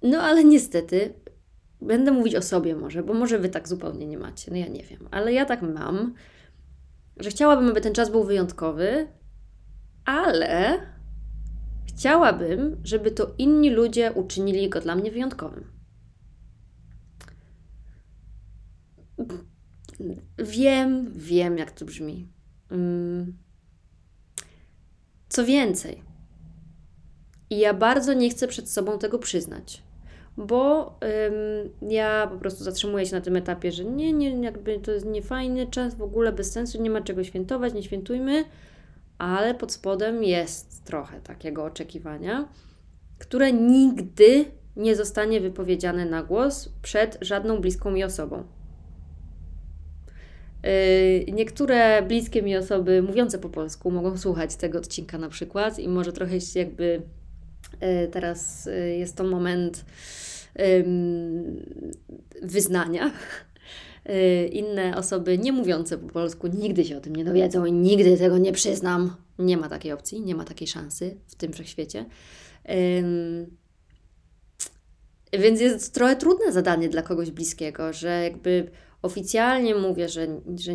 No 0.02 0.22
ale 0.22 0.44
niestety 0.44 1.14
będę 1.80 2.12
mówić 2.12 2.34
o 2.34 2.42
sobie 2.42 2.76
może, 2.76 3.02
bo 3.02 3.14
może 3.14 3.38
Wy 3.38 3.48
tak 3.48 3.68
zupełnie 3.68 4.06
nie 4.06 4.18
macie, 4.18 4.50
no 4.50 4.56
ja 4.56 4.68
nie 4.68 4.82
wiem, 4.82 5.08
ale 5.10 5.32
ja 5.32 5.44
tak 5.44 5.62
mam, 5.62 6.14
że 7.16 7.30
chciałabym, 7.30 7.68
aby 7.68 7.80
ten 7.80 7.94
czas 7.94 8.10
był 8.10 8.24
wyjątkowy, 8.24 9.08
ale 10.04 10.80
chciałabym, 11.96 12.76
żeby 12.84 13.10
to 13.10 13.34
inni 13.38 13.70
ludzie 13.70 14.12
uczynili 14.12 14.68
go 14.68 14.80
dla 14.80 14.96
mnie 14.96 15.10
wyjątkowym. 15.10 15.64
Wiem, 20.38 21.12
wiem, 21.14 21.58
jak 21.58 21.72
to 21.72 21.84
brzmi. 21.84 22.28
Mm. 22.70 23.38
Co 25.28 25.44
więcej, 25.44 26.02
ja 27.50 27.74
bardzo 27.74 28.12
nie 28.12 28.30
chcę 28.30 28.48
przed 28.48 28.70
sobą 28.70 28.98
tego 28.98 29.18
przyznać, 29.18 29.82
bo 30.36 30.86
ym, 31.80 31.90
ja 31.90 32.26
po 32.26 32.38
prostu 32.38 32.64
zatrzymuję 32.64 33.06
się 33.06 33.16
na 33.16 33.20
tym 33.20 33.36
etapie, 33.36 33.72
że 33.72 33.84
nie, 33.84 34.12
nie, 34.12 34.30
jakby 34.30 34.78
to 34.78 34.92
jest 34.92 35.06
niefajny 35.06 35.66
czas, 35.66 35.94
w 35.94 36.02
ogóle 36.02 36.32
bez 36.32 36.52
sensu, 36.52 36.82
nie 36.82 36.90
ma 36.90 37.00
czego 37.00 37.24
świętować, 37.24 37.74
nie 37.74 37.82
świętujmy, 37.82 38.44
ale 39.18 39.54
pod 39.54 39.72
spodem 39.72 40.24
jest 40.24 40.84
trochę 40.84 41.20
takiego 41.20 41.64
oczekiwania, 41.64 42.48
które 43.18 43.52
nigdy 43.52 44.44
nie 44.76 44.96
zostanie 44.96 45.40
wypowiedziane 45.40 46.04
na 46.04 46.22
głos 46.22 46.68
przed 46.82 47.18
żadną 47.20 47.60
bliską 47.60 47.90
mi 47.90 48.04
osobą. 48.04 48.44
Yy, 50.62 51.32
niektóre 51.32 52.02
bliskie 52.02 52.42
mi 52.42 52.56
osoby 52.56 53.02
mówiące 53.02 53.38
po 53.38 53.48
polsku 53.48 53.90
mogą 53.90 54.16
słuchać 54.18 54.56
tego 54.56 54.78
odcinka 54.78 55.18
na 55.18 55.28
przykład 55.28 55.78
i 55.78 55.88
może 55.88 56.12
trochę 56.12 56.40
się 56.40 56.60
jakby 56.60 57.02
yy, 57.80 58.08
teraz 58.08 58.66
yy, 58.66 58.96
jest 58.96 59.16
to 59.16 59.24
moment 59.24 59.84
wyznania. 62.42 63.10
Inne 64.52 64.96
osoby 64.96 65.38
nie 65.38 65.52
mówiące 65.52 65.98
po 65.98 66.08
polsku 66.08 66.46
nigdy 66.46 66.84
się 66.84 66.96
o 66.96 67.00
tym 67.00 67.16
nie 67.16 67.24
dowiedzą 67.24 67.64
i 67.64 67.72
nigdy 67.72 68.16
tego 68.16 68.38
nie 68.38 68.52
przyznam. 68.52 69.16
Nie 69.38 69.56
ma 69.56 69.68
takiej 69.68 69.92
opcji, 69.92 70.20
nie 70.20 70.34
ma 70.34 70.44
takiej 70.44 70.68
szansy 70.68 71.16
w 71.26 71.34
tym 71.34 71.52
wszechświecie. 71.52 72.06
Więc 75.32 75.60
jest 75.60 75.94
trochę 75.94 76.16
trudne 76.16 76.52
zadanie 76.52 76.88
dla 76.88 77.02
kogoś 77.02 77.30
bliskiego, 77.30 77.92
że 77.92 78.22
jakby 78.24 78.70
oficjalnie 79.02 79.74
mówię, 79.74 80.08
że, 80.08 80.26
że 80.56 80.72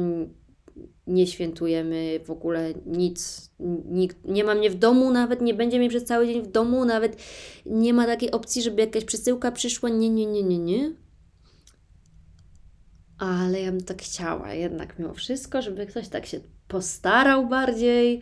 nie 1.07 1.27
świętujemy 1.27 2.19
w 2.25 2.31
ogóle 2.31 2.73
nic, 2.85 3.49
nikt, 3.85 4.17
nie 4.25 4.43
ma 4.43 4.55
mnie 4.55 4.69
w 4.69 4.75
domu 4.75 5.11
nawet, 5.11 5.41
nie 5.41 5.53
będzie 5.53 5.79
mnie 5.79 5.89
przez 5.89 6.03
cały 6.03 6.27
dzień 6.27 6.41
w 6.41 6.47
domu, 6.47 6.85
nawet 6.85 7.17
nie 7.65 7.93
ma 7.93 8.05
takiej 8.05 8.31
opcji, 8.31 8.61
żeby 8.61 8.81
jakaś 8.81 9.05
przesyłka 9.05 9.51
przyszła, 9.51 9.89
nie, 9.89 10.09
nie, 10.09 10.25
nie, 10.25 10.43
nie, 10.43 10.59
nie. 10.59 10.93
Ale 13.17 13.61
ja 13.61 13.71
bym 13.71 13.83
tak 13.83 14.01
chciała 14.01 14.53
jednak 14.53 14.99
mimo 14.99 15.13
wszystko, 15.13 15.61
żeby 15.61 15.85
ktoś 15.85 16.07
tak 16.07 16.25
się 16.25 16.39
postarał 16.67 17.47
bardziej, 17.47 18.21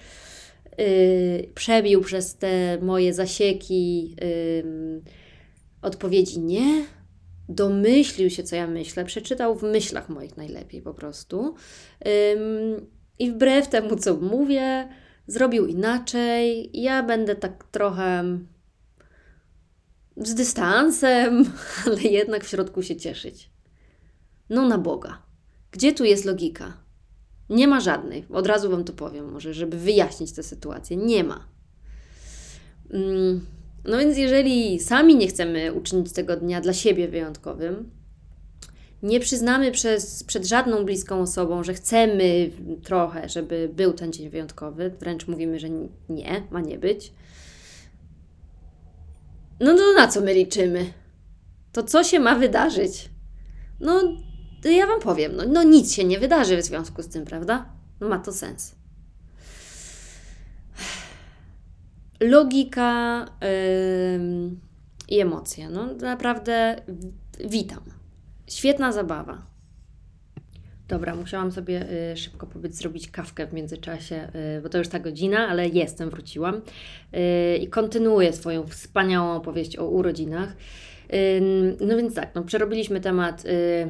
yy, 0.77 1.49
przebił 1.55 2.01
przez 2.01 2.35
te 2.35 2.77
moje 2.81 3.13
zasieki 3.13 4.09
yy, 4.09 5.01
odpowiedzi 5.81 6.39
nie, 6.39 6.85
domyślił 7.49 8.29
się, 8.29 8.43
co 8.43 8.55
ja 8.55 8.67
myślę, 8.67 9.05
przeczytał 9.05 9.55
w 9.55 9.63
myślach 9.63 10.09
moich 10.09 10.37
najlepiej 10.37 10.81
po 10.81 10.93
prostu. 10.93 11.55
Ym, 12.33 12.87
I 13.19 13.31
wbrew 13.31 13.67
temu, 13.67 13.95
co 13.95 14.15
mówię, 14.15 14.89
zrobił 15.27 15.65
inaczej. 15.65 16.69
Ja 16.81 17.03
będę 17.03 17.35
tak 17.35 17.63
trochę 17.71 18.23
z 20.17 20.35
dystansem, 20.35 21.45
ale 21.85 22.01
jednak 22.01 22.43
w 22.43 22.49
środku 22.49 22.83
się 22.83 22.95
cieszyć. 22.95 23.54
No 24.49 24.67
na 24.67 24.77
Boga. 24.77 25.21
Gdzie 25.71 25.93
tu 25.93 26.03
jest 26.03 26.25
logika? 26.25 26.77
Nie 27.49 27.67
ma 27.67 27.79
żadnej. 27.79 28.25
Od 28.29 28.47
razu 28.47 28.69
Wam 28.69 28.83
to 28.83 28.93
powiem, 28.93 29.31
może, 29.31 29.53
żeby 29.53 29.77
wyjaśnić 29.77 30.31
tę 30.31 30.43
sytuację. 30.43 30.97
Nie 30.97 31.23
ma. 31.23 31.47
No 33.85 33.97
więc 33.97 34.17
jeżeli 34.17 34.79
sami 34.79 35.15
nie 35.15 35.27
chcemy 35.27 35.73
uczynić 35.73 36.13
tego 36.13 36.37
dnia 36.37 36.61
dla 36.61 36.73
siebie 36.73 37.07
wyjątkowym, 37.07 37.91
nie 39.03 39.19
przyznamy 39.19 39.71
przez, 39.71 40.23
przed 40.23 40.45
żadną 40.45 40.85
bliską 40.85 41.21
osobą, 41.21 41.63
że 41.63 41.73
chcemy 41.73 42.49
trochę, 42.83 43.29
żeby 43.29 43.69
był 43.73 43.93
ten 43.93 44.13
dzień 44.13 44.29
wyjątkowy, 44.29 44.91
wręcz 44.99 45.27
mówimy, 45.27 45.59
że 45.59 45.67
nie, 46.09 46.43
ma 46.51 46.61
nie 46.61 46.77
być. 46.77 47.13
No 49.59 49.77
to 49.77 49.93
na 49.93 50.07
co 50.07 50.21
my 50.21 50.33
liczymy? 50.33 50.85
To 51.71 51.83
co 51.83 52.03
się 52.03 52.19
ma 52.19 52.35
wydarzyć? 52.35 53.09
No, 53.79 54.01
to 54.65 54.71
ja 54.71 54.87
Wam 54.87 54.99
powiem, 54.99 55.35
no, 55.35 55.43
no 55.47 55.63
nic 55.63 55.93
się 55.93 56.03
nie 56.03 56.19
wydarzy 56.19 56.57
w 56.57 56.65
związku 56.65 57.03
z 57.03 57.07
tym, 57.07 57.25
prawda? 57.25 57.65
No 57.99 58.09
ma 58.09 58.19
to 58.19 58.33
sens. 58.33 58.75
logika 62.19 63.25
yy, 63.41 64.51
i 65.09 65.19
emocje. 65.19 65.69
No 65.69 65.85
naprawdę 65.93 66.75
witam. 67.39 67.81
Świetna 68.47 68.91
zabawa. 68.91 69.45
Dobra, 70.87 71.15
musiałam 71.15 71.51
sobie 71.51 71.85
y, 72.11 72.17
szybko 72.17 72.47
pobyć, 72.47 72.75
zrobić 72.75 73.11
kawkę 73.11 73.47
w 73.47 73.53
międzyczasie, 73.53 74.31
y, 74.57 74.61
bo 74.61 74.69
to 74.69 74.77
już 74.77 74.87
ta 74.87 74.99
godzina, 74.99 75.47
ale 75.47 75.67
jestem, 75.67 76.09
wróciłam 76.09 76.55
y, 76.55 77.57
i 77.57 77.67
kontynuuję 77.67 78.33
swoją 78.33 78.67
wspaniałą 78.67 79.35
opowieść 79.35 79.77
o 79.77 79.87
urodzinach. 79.87 80.55
No 81.81 81.97
więc 81.97 82.15
tak, 82.15 82.35
no, 82.35 82.43
przerobiliśmy 82.43 83.01
temat 83.01 83.45
y, 83.45 83.87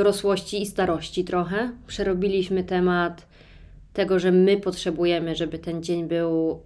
dorosłości 0.00 0.62
i 0.62 0.66
starości 0.66 1.24
trochę. 1.24 1.72
Przerobiliśmy 1.86 2.64
temat 2.64 3.26
tego, 3.92 4.18
że 4.18 4.32
my 4.32 4.56
potrzebujemy, 4.56 5.36
żeby 5.36 5.58
ten 5.58 5.82
dzień 5.82 6.08
był 6.08 6.62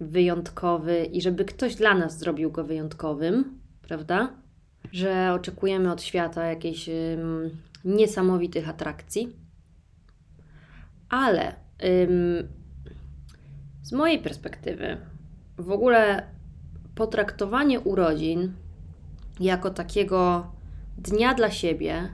wyjątkowy 0.00 1.04
i 1.04 1.22
żeby 1.22 1.44
ktoś 1.44 1.74
dla 1.74 1.94
nas 1.94 2.18
zrobił 2.18 2.50
go 2.50 2.64
wyjątkowym, 2.64 3.60
prawda? 3.82 4.32
Że 4.92 5.32
oczekujemy 5.32 5.92
od 5.92 6.02
świata 6.02 6.44
jakichś 6.46 6.90
niesamowitych 7.84 8.68
atrakcji. 8.68 9.36
Ale 11.08 11.54
z 13.82 13.92
mojej 13.92 14.18
perspektywy, 14.18 14.96
w 15.58 15.70
ogóle 15.70 16.26
potraktowanie 16.94 17.80
urodzin 17.80 18.52
jako 19.40 19.70
takiego 19.70 20.52
dnia 20.98 21.34
dla 21.34 21.50
siebie, 21.50 22.08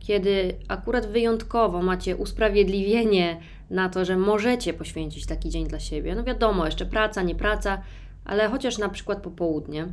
kiedy 0.00 0.54
akurat 0.68 1.06
wyjątkowo 1.06 1.82
macie 1.82 2.16
usprawiedliwienie 2.16 3.40
na 3.70 3.88
to, 3.88 4.04
że 4.04 4.16
możecie 4.16 4.72
poświęcić 4.72 5.26
taki 5.26 5.50
dzień 5.50 5.66
dla 5.66 5.80
siebie. 5.80 6.14
No 6.14 6.24
wiadomo, 6.24 6.66
jeszcze 6.66 6.86
praca, 6.86 7.22
nie 7.22 7.34
praca, 7.34 7.82
ale 8.24 8.48
chociaż 8.48 8.78
na 8.78 8.88
przykład 8.88 9.22
popołudnie. 9.22 9.86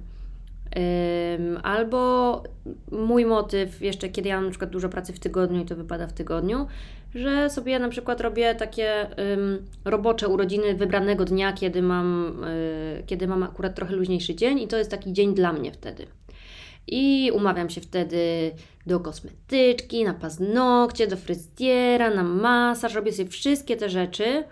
albo 1.64 2.44
mój 2.92 3.26
motyw, 3.26 3.82
jeszcze 3.82 4.10
kiedy 4.10 4.30
ja 4.30 4.36
mam 4.36 4.46
na 4.46 4.50
przykład 4.50 4.72
dużo 4.72 4.90
pracy 4.90 5.14
w 5.14 5.20
tygodniu 5.20 5.62
i 5.62 5.66
to 5.66 5.76
wypada 5.76 6.08
w 6.08 6.14
tygodniu, 6.14 6.68
że 7.16 7.50
sobie 7.50 7.80
na 7.80 7.90
przykład 7.90 8.22
robię 8.22 8.56
takie 8.56 9.08
robocze 9.86 10.28
urodziny 10.28 10.76
wybranego 10.76 11.26
dnia, 11.26 11.54
kiedy 11.54 11.82
mam, 11.82 12.38
y, 12.44 13.04
kiedy 13.06 13.28
mam 13.28 13.44
akurat 13.44 13.76
trochę 13.76 13.96
luźniejszy 13.96 14.36
dzień 14.36 14.60
i 14.60 14.68
to 14.68 14.78
jest 14.78 14.92
taki 14.92 15.14
dzień 15.14 15.36
dla 15.36 15.54
mnie 15.54 15.72
wtedy. 15.72 16.08
I 16.88 17.32
umawiam 17.34 17.70
się 17.70 17.82
wtedy 17.82 18.52
do 18.86 19.00
kosmetyczki, 19.00 20.04
na 20.04 20.14
paznokcie, 20.14 21.08
do 21.08 21.18
fryzjera, 21.18 22.10
na 22.10 22.24
masaż. 22.24 22.94
Robię 22.94 23.14
sobie 23.14 23.30
wszystkie 23.30 23.76
te 23.78 23.90
rzeczy, 23.90 24.44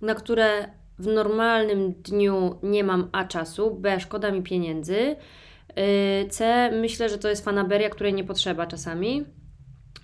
na 0.00 0.14
które 0.14 0.68
w 0.98 1.06
normalnym 1.06 1.92
dniu 1.92 2.58
nie 2.62 2.84
mam 2.84 3.08
A 3.12 3.24
czasu, 3.24 3.74
B 3.74 4.00
szkoda 4.00 4.30
mi 4.30 4.42
pieniędzy, 4.42 5.16
y, 6.24 6.28
C 6.28 6.70
myślę, 6.80 7.08
że 7.08 7.18
to 7.18 7.28
jest 7.28 7.44
fanaberia, 7.44 7.90
której 7.90 8.14
nie 8.14 8.24
potrzeba 8.24 8.66
czasami. 8.66 9.24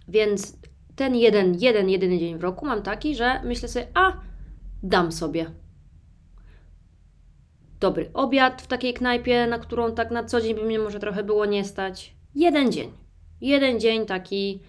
Więc 0.09 0.59
ten 0.96 1.16
jeden, 1.16 1.55
jeden, 1.55 1.90
jedyny 1.90 2.18
dzień 2.18 2.38
w 2.38 2.42
roku 2.42 2.66
mam 2.66 2.83
taki, 2.83 3.14
że 3.14 3.42
myślę 3.44 3.68
sobie, 3.68 3.87
a 3.94 4.12
dam 4.83 5.12
sobie 5.12 5.51
dobry 7.81 8.11
obiad 8.15 8.62
w 8.62 8.67
takiej 8.67 8.95
knajpie, 8.95 9.47
na 9.47 9.59
którą 9.59 9.95
tak 9.95 10.11
na 10.11 10.25
co 10.25 10.41
dzień 10.41 10.55
by 10.55 10.62
mnie 10.62 10.79
może 10.79 11.01
trochę 11.01 11.23
było 11.23 11.47
nie 11.47 11.65
stać. 11.65 12.15
Jeden 12.35 12.73
dzień. 12.73 12.93
Jeden 13.41 13.81
dzień 13.81 14.07
taki 14.07 14.61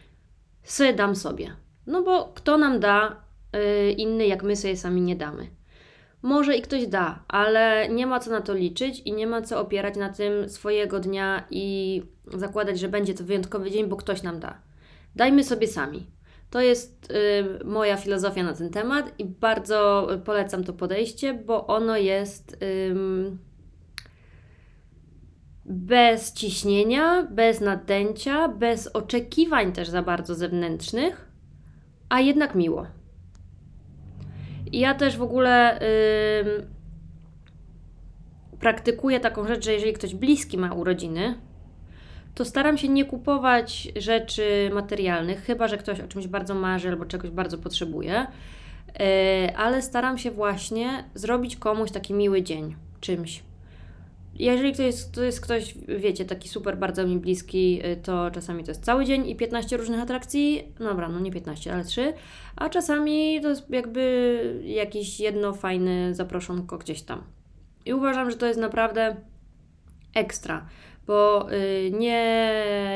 sobie 0.63 0.93
dam 0.93 1.15
sobie. 1.15 1.55
No 1.87 2.03
bo 2.03 2.31
kto 2.35 2.57
nam 2.57 2.79
da 2.79 3.23
yy, 3.53 3.91
inny, 3.91 4.27
jak 4.27 4.43
my 4.43 4.55
sobie 4.55 4.77
sami 4.77 5.01
nie 5.01 5.15
damy. 5.15 5.47
Może 6.21 6.55
i 6.55 6.61
ktoś 6.61 6.87
da, 6.87 7.23
ale 7.27 7.89
nie 7.89 8.07
ma 8.07 8.19
co 8.19 8.31
na 8.31 8.41
to 8.41 8.53
liczyć 8.53 8.99
i 8.99 9.13
nie 9.13 9.27
ma 9.27 9.41
co 9.41 9.59
opierać 9.59 9.95
na 9.95 10.09
tym 10.09 10.49
swojego 10.49 10.99
dnia 10.99 11.47
i 11.49 12.01
zakładać, 12.33 12.79
że 12.79 12.89
będzie 12.89 13.13
to 13.13 13.23
wyjątkowy 13.23 13.71
dzień, 13.71 13.85
bo 13.85 13.95
ktoś 13.95 14.23
nam 14.23 14.39
da. 14.39 14.57
Dajmy 15.15 15.43
sobie 15.43 15.67
sami. 15.67 16.07
To 16.49 16.61
jest 16.61 17.11
y, 17.11 17.65
moja 17.65 17.97
filozofia 17.97 18.43
na 18.43 18.53
ten 18.53 18.69
temat 18.69 19.19
i 19.19 19.25
bardzo 19.25 20.07
polecam 20.25 20.63
to 20.63 20.73
podejście, 20.73 21.33
bo 21.33 21.67
ono 21.67 21.97
jest. 21.97 22.57
Y, 22.63 22.95
bez 25.69 26.33
ciśnienia, 26.33 27.27
bez 27.31 27.61
nadęcia, 27.61 28.47
bez 28.47 28.87
oczekiwań 28.87 29.71
też 29.71 29.89
za 29.89 30.01
bardzo 30.01 30.35
zewnętrznych, 30.35 31.31
a 32.09 32.19
jednak 32.19 32.55
miło. 32.55 32.87
Ja 34.71 34.93
też 34.93 35.17
w 35.17 35.21
ogóle 35.21 35.79
yy, 36.45 36.67
praktykuję 38.59 39.19
taką 39.19 39.47
rzecz, 39.47 39.65
że 39.65 39.73
jeżeli 39.73 39.93
ktoś 39.93 40.15
bliski 40.15 40.57
ma 40.57 40.73
urodziny, 40.73 41.35
to 42.37 42.45
staram 42.45 42.77
się 42.77 42.87
nie 42.87 43.05
kupować 43.05 43.87
rzeczy 43.95 44.69
materialnych, 44.73 45.43
chyba 45.43 45.67
że 45.67 45.77
ktoś 45.77 45.99
o 45.99 46.07
czymś 46.07 46.27
bardzo 46.27 46.55
marzy 46.55 46.89
albo 46.89 47.05
czegoś 47.05 47.29
bardzo 47.31 47.57
potrzebuje, 47.57 48.27
yy, 48.99 49.55
ale 49.55 49.81
staram 49.81 50.17
się 50.17 50.31
właśnie 50.31 51.03
zrobić 51.15 51.55
komuś 51.55 51.91
taki 51.91 52.13
miły 52.13 52.41
dzień 52.41 52.75
czymś. 52.99 53.43
Jeżeli 54.35 54.75
to 54.75 54.83
jest, 54.83 55.11
to 55.11 55.23
jest 55.23 55.41
ktoś, 55.41 55.73
wiecie, 55.87 56.25
taki 56.25 56.49
super 56.49 56.77
bardzo 56.77 57.07
mi 57.07 57.17
bliski, 57.17 57.81
y, 57.85 57.97
to 58.03 58.31
czasami 58.31 58.63
to 58.63 58.71
jest 58.71 58.83
cały 58.83 59.05
dzień 59.05 59.29
i 59.29 59.35
15 59.35 59.77
różnych 59.77 59.99
atrakcji. 59.99 60.73
No 60.79 60.85
dobra, 60.85 61.09
no 61.09 61.19
nie 61.19 61.31
15, 61.31 61.73
ale 61.73 61.83
3. 61.83 62.13
A 62.55 62.69
czasami 62.69 63.41
to 63.41 63.49
jest 63.49 63.69
jakby 63.69 64.61
jakiś 64.65 65.19
jedno 65.19 65.53
fajne 65.53 66.15
zaproszonko 66.15 66.77
gdzieś 66.77 67.01
tam. 67.01 67.23
I 67.85 67.93
uważam, 67.93 68.31
że 68.31 68.37
to 68.37 68.45
jest 68.45 68.59
naprawdę 68.59 69.15
ekstra, 70.13 70.65
bo 71.07 71.51
y, 71.51 71.91
nie 71.91 72.43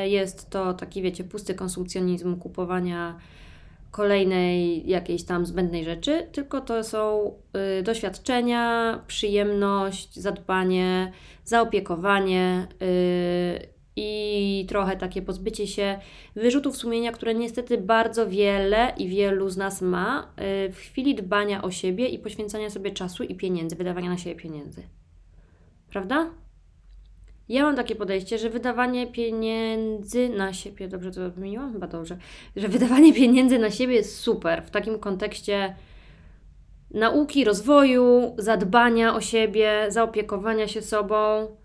jest 0.08 0.50
to 0.50 0.74
taki, 0.74 1.02
wiecie, 1.02 1.24
pusty 1.24 1.54
konsumpcjonizm 1.54 2.36
kupowania 2.36 3.18
kolejnej 3.90 4.88
jakiejś 4.88 5.24
tam 5.24 5.46
zbędnej 5.46 5.84
rzeczy, 5.84 6.28
tylko 6.32 6.60
to 6.60 6.84
są 6.84 7.32
y, 7.78 7.82
doświadczenia, 7.82 8.98
przyjemność, 9.06 10.16
zadbanie, 10.16 11.12
zaopiekowanie 11.44 12.68
y, 12.82 13.72
i 13.96 14.66
trochę 14.68 14.96
takie 14.96 15.22
pozbycie 15.22 15.66
się 15.66 15.98
wyrzutów 16.34 16.76
sumienia, 16.76 17.12
które 17.12 17.34
niestety 17.34 17.78
bardzo 17.78 18.28
wiele 18.28 18.92
i 18.96 19.08
wielu 19.08 19.50
z 19.50 19.56
nas 19.56 19.82
ma 19.82 20.32
w 20.72 20.76
chwili 20.76 21.14
dbania 21.14 21.62
o 21.62 21.70
siebie 21.70 22.08
i 22.08 22.18
poświęcania 22.18 22.70
sobie 22.70 22.90
czasu 22.90 23.24
i 23.24 23.34
pieniędzy, 23.34 23.76
wydawania 23.76 24.10
na 24.10 24.18
siebie 24.18 24.36
pieniędzy. 24.36 24.82
Prawda? 25.90 26.30
Ja 27.52 27.62
mam 27.62 27.76
takie 27.76 27.94
podejście, 27.94 28.38
że 28.38 28.50
wydawanie 28.50 29.06
pieniędzy 29.06 30.28
na 30.28 30.52
siebie, 30.52 30.88
dobrze 30.88 31.10
to 31.10 31.30
wymieniłam? 31.30 31.72
Chyba 31.72 31.86
dobrze, 31.86 32.16
że 32.56 32.68
wydawanie 32.68 33.14
pieniędzy 33.22 33.58
na 33.58 33.70
siebie 33.70 33.94
jest 33.94 34.18
super 34.18 34.62
w 34.62 34.70
takim 34.70 34.98
kontekście 34.98 35.74
nauki, 36.90 37.44
rozwoju, 37.44 38.34
zadbania 38.38 39.14
o 39.14 39.20
siebie, 39.20 39.86
zaopiekowania 39.88 40.68
się 40.68 40.82
sobą. 40.82 41.56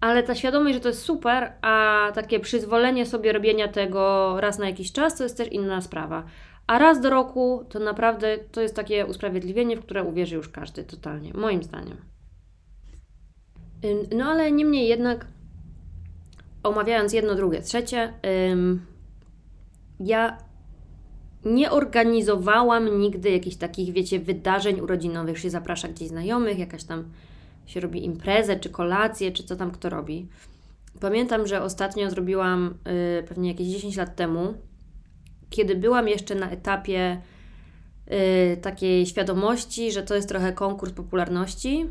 Ale 0.00 0.22
ta 0.22 0.34
świadomość, 0.34 0.74
że 0.74 0.80
to 0.80 0.88
jest 0.88 1.02
super, 1.02 1.52
a 1.62 2.06
takie 2.14 2.40
przyzwolenie 2.40 3.06
sobie 3.06 3.32
robienia 3.32 3.68
tego 3.68 4.34
raz 4.40 4.58
na 4.58 4.66
jakiś 4.66 4.92
czas, 4.92 5.16
to 5.16 5.22
jest 5.22 5.36
też 5.36 5.52
inna 5.52 5.80
sprawa. 5.80 6.24
A 6.66 6.78
raz 6.78 7.00
do 7.00 7.10
roku 7.10 7.64
to 7.68 7.78
naprawdę 7.78 8.38
to 8.38 8.60
jest 8.60 8.76
takie 8.76 9.06
usprawiedliwienie, 9.06 9.76
w 9.76 9.80
które 9.80 10.02
uwierzy 10.04 10.36
już 10.36 10.48
każdy 10.48 10.84
totalnie, 10.84 11.32
moim 11.34 11.62
zdaniem. 11.62 12.13
No 14.16 14.24
ale 14.24 14.52
niemniej 14.52 14.88
jednak, 14.88 15.26
omawiając 16.62 17.12
jedno, 17.12 17.34
drugie, 17.34 17.62
trzecie, 17.62 18.12
ja 20.00 20.38
nie 21.44 21.70
organizowałam 21.70 22.98
nigdy 22.98 23.30
jakichś 23.30 23.56
takich, 23.56 23.92
wiecie, 23.92 24.20
wydarzeń 24.20 24.80
urodzinowych, 24.80 25.38
się 25.38 25.50
zaprasza 25.50 25.88
gdzieś 25.88 26.08
znajomych, 26.08 26.58
jakaś 26.58 26.84
tam 26.84 27.04
się 27.66 27.80
robi 27.80 28.04
imprezę, 28.04 28.60
czy 28.60 28.70
kolację, 28.70 29.32
czy 29.32 29.44
co 29.44 29.56
tam 29.56 29.70
kto 29.70 29.90
robi. 29.90 30.28
Pamiętam, 31.00 31.46
że 31.46 31.62
ostatnio 31.62 32.10
zrobiłam 32.10 32.74
y, 33.20 33.22
pewnie 33.22 33.48
jakieś 33.48 33.68
10 33.68 33.96
lat 33.96 34.16
temu, 34.16 34.54
kiedy 35.50 35.76
byłam 35.76 36.08
jeszcze 36.08 36.34
na 36.34 36.50
etapie 36.50 37.20
y, 38.52 38.56
takiej 38.56 39.06
świadomości, 39.06 39.92
że 39.92 40.02
to 40.02 40.14
jest 40.14 40.28
trochę 40.28 40.52
konkurs 40.52 40.92
popularności 40.92 41.86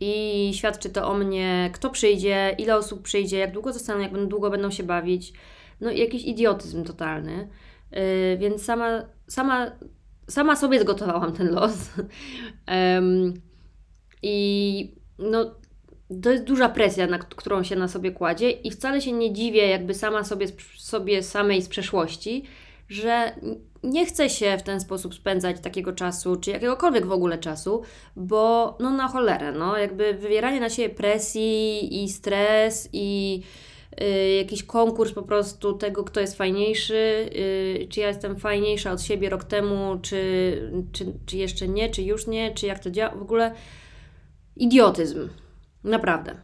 i 0.00 0.50
świadczy 0.54 0.90
to 0.90 1.08
o 1.08 1.14
mnie, 1.14 1.70
kto 1.74 1.90
przyjdzie, 1.90 2.54
ile 2.58 2.76
osób 2.76 3.02
przyjdzie, 3.02 3.38
jak 3.38 3.52
długo 3.52 3.72
zostaną, 3.72 4.00
jak 4.00 4.26
długo 4.26 4.50
będą 4.50 4.70
się 4.70 4.82
bawić. 4.82 5.32
No 5.80 5.90
jakiś 5.90 6.24
idiotyzm 6.24 6.84
totalny. 6.84 7.48
Yy, 7.92 7.98
więc 8.38 8.64
sama, 8.64 9.02
sama, 9.26 9.70
sama 10.28 10.56
sobie 10.56 10.80
zgotowałam 10.80 11.32
ten 11.32 11.54
los. 11.54 11.72
um, 12.68 13.34
I 14.22 14.94
no, 15.18 15.54
to 16.22 16.30
jest 16.30 16.44
duża 16.44 16.68
presja, 16.68 17.06
na 17.06 17.18
którą 17.18 17.62
się 17.62 17.76
na 17.76 17.88
sobie 17.88 18.10
kładzie, 18.10 18.50
i 18.50 18.70
wcale 18.70 19.00
się 19.00 19.12
nie 19.12 19.32
dziwię, 19.32 19.68
jakby 19.68 19.94
sama 19.94 20.24
sobie, 20.24 20.46
sobie 20.76 21.22
samej 21.22 21.62
z 21.62 21.68
przeszłości, 21.68 22.44
że 22.88 23.34
nie 23.82 24.06
chce 24.06 24.30
się 24.30 24.58
w 24.58 24.62
ten 24.62 24.80
sposób 24.80 25.14
spędzać 25.14 25.60
takiego 25.60 25.92
czasu, 25.92 26.36
czy 26.36 26.50
jakiegokolwiek 26.50 27.06
w 27.06 27.12
ogóle 27.12 27.38
czasu, 27.38 27.82
bo 28.16 28.76
no 28.80 28.90
na 28.90 29.08
cholerę, 29.08 29.52
no. 29.52 29.78
Jakby 29.78 30.14
wywieranie 30.14 30.60
na 30.60 30.70
siebie 30.70 30.94
presji 30.94 32.04
i 32.04 32.08
stres 32.08 32.88
i 32.92 33.42
y, 34.00 34.30
jakiś 34.30 34.62
konkurs 34.62 35.12
po 35.12 35.22
prostu 35.22 35.72
tego, 35.72 36.04
kto 36.04 36.20
jest 36.20 36.36
fajniejszy, 36.36 37.30
y, 37.36 37.86
czy 37.90 38.00
ja 38.00 38.08
jestem 38.08 38.36
fajniejsza 38.36 38.92
od 38.92 39.02
siebie 39.02 39.30
rok 39.30 39.44
temu, 39.44 39.98
czy, 40.02 40.72
czy, 40.92 41.12
czy 41.26 41.36
jeszcze 41.36 41.68
nie, 41.68 41.90
czy 41.90 42.02
już 42.02 42.26
nie, 42.26 42.54
czy 42.54 42.66
jak 42.66 42.78
to 42.78 42.90
działa, 42.90 43.14
w 43.14 43.22
ogóle 43.22 43.54
idiotyzm, 44.56 45.28
naprawdę, 45.84 46.34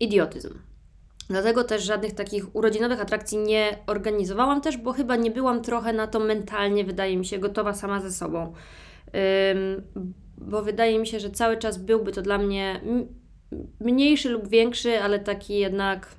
idiotyzm. 0.00 0.71
Dlatego 1.32 1.64
też 1.64 1.82
żadnych 1.82 2.14
takich 2.14 2.56
urodzinowych 2.56 3.00
atrakcji 3.00 3.38
nie 3.38 3.78
organizowałam 3.86 4.60
też, 4.60 4.76
bo 4.76 4.92
chyba 4.92 5.16
nie 5.16 5.30
byłam 5.30 5.62
trochę 5.62 5.92
na 5.92 6.06
to 6.06 6.20
mentalnie, 6.20 6.84
wydaje 6.84 7.16
mi 7.16 7.26
się, 7.26 7.38
gotowa 7.38 7.74
sama 7.74 8.00
ze 8.00 8.12
sobą. 8.12 8.52
Ym, 9.52 9.82
bo 10.38 10.62
wydaje 10.62 10.98
mi 10.98 11.06
się, 11.06 11.20
że 11.20 11.30
cały 11.30 11.56
czas 11.56 11.78
byłby 11.78 12.12
to 12.12 12.22
dla 12.22 12.38
mnie 12.38 12.80
mniejszy 13.80 14.28
lub 14.28 14.48
większy, 14.48 15.02
ale 15.02 15.18
taki 15.18 15.58
jednak, 15.58 16.14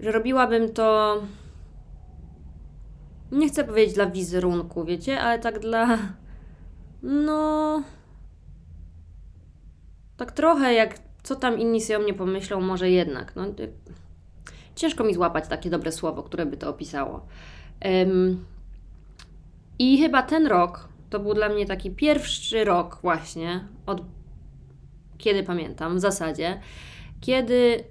że 0.00 0.12
robiłabym 0.12 0.72
to. 0.72 1.16
Nie 3.32 3.48
chcę 3.48 3.64
powiedzieć 3.64 3.94
dla 3.94 4.06
wizerunku, 4.06 4.84
wiecie, 4.84 5.20
ale 5.20 5.38
tak 5.38 5.58
dla. 5.58 5.98
No. 7.02 7.82
Tak 10.16 10.32
trochę 10.32 10.74
jak 10.74 11.09
co 11.22 11.36
tam 11.36 11.58
inni 11.58 11.80
sobie 11.80 11.98
o 11.98 12.02
mnie 12.02 12.14
pomyślą, 12.14 12.60
może 12.60 12.90
jednak. 12.90 13.36
No, 13.36 13.44
ciężko 14.74 15.04
mi 15.04 15.14
złapać 15.14 15.48
takie 15.48 15.70
dobre 15.70 15.92
słowo, 15.92 16.22
które 16.22 16.46
by 16.46 16.56
to 16.56 16.70
opisało. 16.70 17.26
Um, 17.84 18.44
I 19.78 19.98
chyba 19.98 20.22
ten 20.22 20.46
rok 20.46 20.88
to 21.10 21.20
był 21.20 21.34
dla 21.34 21.48
mnie 21.48 21.66
taki 21.66 21.90
pierwszy 21.90 22.64
rok, 22.64 22.98
właśnie, 23.02 23.64
od 23.86 24.02
kiedy 25.18 25.42
pamiętam, 25.42 25.96
w 25.96 26.00
zasadzie, 26.00 26.60
kiedy 27.20 27.84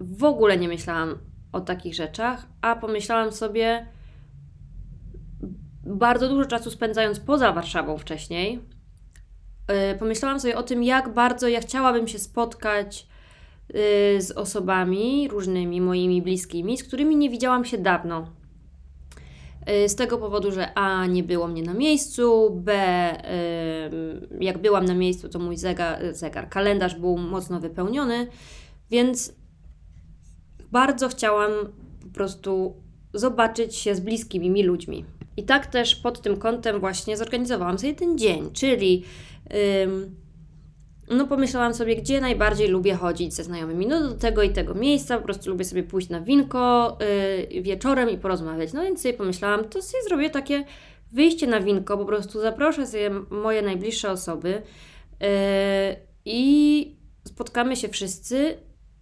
w 0.00 0.24
ogóle 0.24 0.58
nie 0.58 0.68
myślałam 0.68 1.18
o 1.52 1.60
takich 1.60 1.94
rzeczach, 1.94 2.46
a 2.62 2.76
pomyślałam 2.76 3.32
sobie, 3.32 3.86
bardzo 5.86 6.28
dużo 6.28 6.48
czasu 6.48 6.70
spędzając 6.70 7.20
poza 7.20 7.52
Warszawą 7.52 7.98
wcześniej, 7.98 8.60
Y, 8.60 8.75
pomyślałam 9.98 10.40
sobie 10.40 10.56
o 10.56 10.62
tym, 10.62 10.82
jak 10.82 11.14
bardzo 11.14 11.48
ja 11.48 11.60
chciałabym 11.60 12.08
się 12.08 12.18
spotkać 12.18 13.06
y, 13.70 14.22
z 14.22 14.30
osobami 14.30 15.28
różnymi, 15.28 15.80
moimi 15.80 16.22
bliskimi, 16.22 16.78
z 16.78 16.84
którymi 16.84 17.16
nie 17.16 17.30
widziałam 17.30 17.64
się 17.64 17.78
dawno. 17.78 18.30
Y, 19.84 19.88
z 19.88 19.96
tego 19.96 20.18
powodu, 20.18 20.52
że 20.52 20.74
A 20.74 21.06
nie 21.06 21.22
było 21.22 21.48
mnie 21.48 21.62
na 21.62 21.74
miejscu, 21.74 22.50
B 22.50 22.76
jak 24.40 24.58
byłam 24.58 24.84
na 24.84 24.94
miejscu, 24.94 25.28
to 25.28 25.38
mój 25.38 25.56
zegar, 25.56 26.14
zegar 26.14 26.48
kalendarz 26.48 26.94
był 26.94 27.18
mocno 27.18 27.60
wypełniony, 27.60 28.26
więc 28.90 29.32
bardzo 30.70 31.08
chciałam 31.08 31.50
po 32.02 32.08
prostu 32.14 32.74
zobaczyć 33.14 33.74
się 33.74 33.94
z 33.94 34.00
bliskimi 34.00 34.50
mi 34.50 34.62
ludźmi. 34.62 35.04
I 35.36 35.44
tak 35.44 35.66
też 35.66 35.96
pod 35.96 36.20
tym 36.20 36.36
kątem 36.36 36.80
właśnie 36.80 37.16
zorganizowałam 37.16 37.78
sobie 37.78 37.94
ten 37.94 38.18
dzień, 38.18 38.50
czyli 38.52 39.04
no 41.10 41.26
pomyślałam 41.26 41.74
sobie, 41.74 41.96
gdzie 41.96 42.20
najbardziej 42.20 42.68
lubię 42.68 42.94
chodzić 42.94 43.34
ze 43.34 43.44
znajomymi. 43.44 43.86
No 43.86 44.00
do 44.00 44.14
tego 44.14 44.42
i 44.42 44.50
tego 44.50 44.74
miejsca, 44.74 45.18
po 45.18 45.24
prostu 45.24 45.50
lubię 45.50 45.64
sobie 45.64 45.82
pójść 45.82 46.08
na 46.08 46.20
winko 46.20 46.98
yy, 47.52 47.62
wieczorem 47.62 48.10
i 48.10 48.18
porozmawiać. 48.18 48.72
No 48.72 48.82
więc 48.82 49.02
sobie 49.02 49.14
pomyślałam, 49.14 49.64
to 49.64 49.82
sobie 49.82 50.02
zrobię 50.02 50.30
takie 50.30 50.64
wyjście 51.12 51.46
na 51.46 51.60
winko, 51.60 51.98
po 51.98 52.04
prostu 52.04 52.40
zaproszę 52.40 52.86
sobie 52.86 53.10
moje 53.30 53.62
najbliższe 53.62 54.10
osoby 54.10 54.62
yy, 55.20 55.26
i 56.24 56.96
spotkamy 57.24 57.76
się 57.76 57.88
wszyscy, 57.88 58.58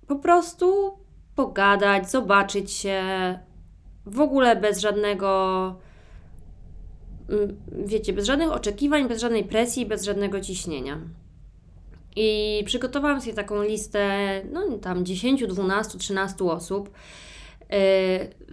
po 0.07 0.17
prostu 0.17 0.99
pogadać, 1.35 2.11
zobaczyć 2.11 2.73
się, 2.73 3.03
w 4.07 4.21
ogóle 4.21 4.57
bez 4.57 4.79
żadnego 4.79 5.81
wiecie, 7.87 8.13
bez 8.13 8.27
żadnych 8.27 8.53
oczekiwań, 8.53 9.09
bez 9.09 9.21
żadnej 9.21 9.45
presji, 9.45 9.87
bez 9.87 10.05
żadnego 10.05 10.41
ciśnienia. 10.41 11.01
I 12.17 12.63
przygotowałam 12.67 13.21
sobie 13.21 13.35
taką 13.35 13.63
listę, 13.63 14.43
no 14.53 14.79
tam 14.79 15.05
10, 15.05 15.47
12, 15.47 15.99
13 15.99 16.45
osób, 16.45 16.91
yy, 16.91 17.77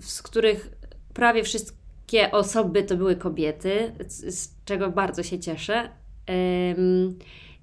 z 0.02 0.22
których 0.22 0.72
prawie 1.14 1.44
wszystkie 1.44 2.32
osoby 2.32 2.84
to 2.84 2.98
były 2.98 3.16
kobiety, 3.16 3.92
z, 4.08 4.50
czego 4.66 4.90
bardzo 4.90 5.24
się 5.24 5.40
cieszę. 5.40 5.90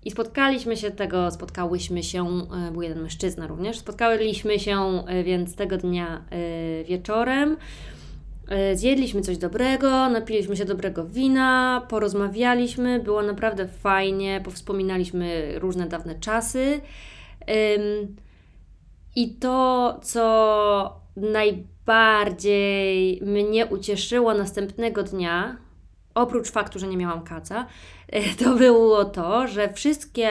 I 0.04 0.10
spotkaliśmy 0.10 0.76
się 0.76 0.90
tego, 0.90 1.30
spotkałyśmy 1.30 2.02
się, 2.02 2.26
yy, 2.64 2.72
był 2.72 2.82
jeden 2.82 3.02
mężczyzna 3.02 3.46
również, 3.46 3.78
spotkaliśmy 3.78 4.58
się 4.58 5.04
więc 5.24 5.54
tego 5.54 5.76
dnia 5.76 6.24
wieczorem. 6.84 7.56
E, 8.48 8.76
zjedliśmy 8.76 9.20
coś 9.20 9.38
dobrego, 9.38 10.08
napiliśmy 10.08 10.56
się 10.56 10.64
dobrego 10.64 11.04
wina, 11.04 11.82
porozmawialiśmy, 11.88 13.00
było 13.00 13.22
naprawdę 13.22 13.68
fajnie, 13.68 14.40
powspominaliśmy 14.44 15.58
różne 15.58 15.86
dawne 15.86 16.14
czasy. 16.14 16.80
I 19.16 19.34
to, 19.34 20.00
co 20.02 21.00
najbardziej 21.16 23.20
mnie 23.22 23.66
ucieszyło 23.66 24.34
następnego 24.34 25.02
dnia, 25.02 25.56
oprócz 26.14 26.50
faktu, 26.50 26.78
że 26.78 26.86
nie 26.86 26.96
miałam 26.96 27.22
kaca, 27.22 27.66
e, 28.08 28.34
to 28.44 28.54
było 28.54 29.04
to, 29.04 29.46
że 29.46 29.72
wszystkie, 29.72 30.28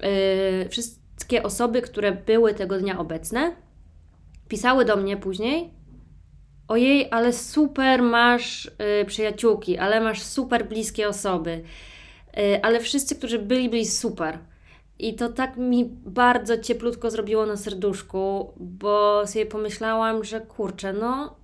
e, 0.00 0.68
wszystkie 0.68 1.42
osoby, 1.42 1.82
które 1.82 2.12
były 2.12 2.54
tego 2.54 2.78
dnia 2.78 2.98
obecne, 2.98 3.56
pisały 4.48 4.84
do 4.84 4.96
mnie 4.96 5.16
później 5.16 5.83
ojej, 6.68 7.08
ale 7.10 7.32
super 7.32 8.02
masz 8.02 8.66
y, 9.02 9.04
przyjaciółki, 9.04 9.78
ale 9.78 10.00
masz 10.00 10.22
super 10.22 10.68
bliskie 10.68 11.08
osoby, 11.08 11.62
y, 12.38 12.62
ale 12.62 12.80
wszyscy, 12.80 13.16
którzy 13.16 13.38
byli, 13.38 13.68
byli 13.68 13.86
super. 13.86 14.38
I 14.98 15.14
to 15.14 15.28
tak 15.28 15.56
mi 15.56 15.84
bardzo 16.04 16.58
cieplutko 16.58 17.10
zrobiło 17.10 17.46
na 17.46 17.56
serduszku, 17.56 18.52
bo 18.56 19.26
sobie 19.26 19.46
pomyślałam, 19.46 20.24
że 20.24 20.40
kurczę, 20.40 20.92
no, 20.92 21.36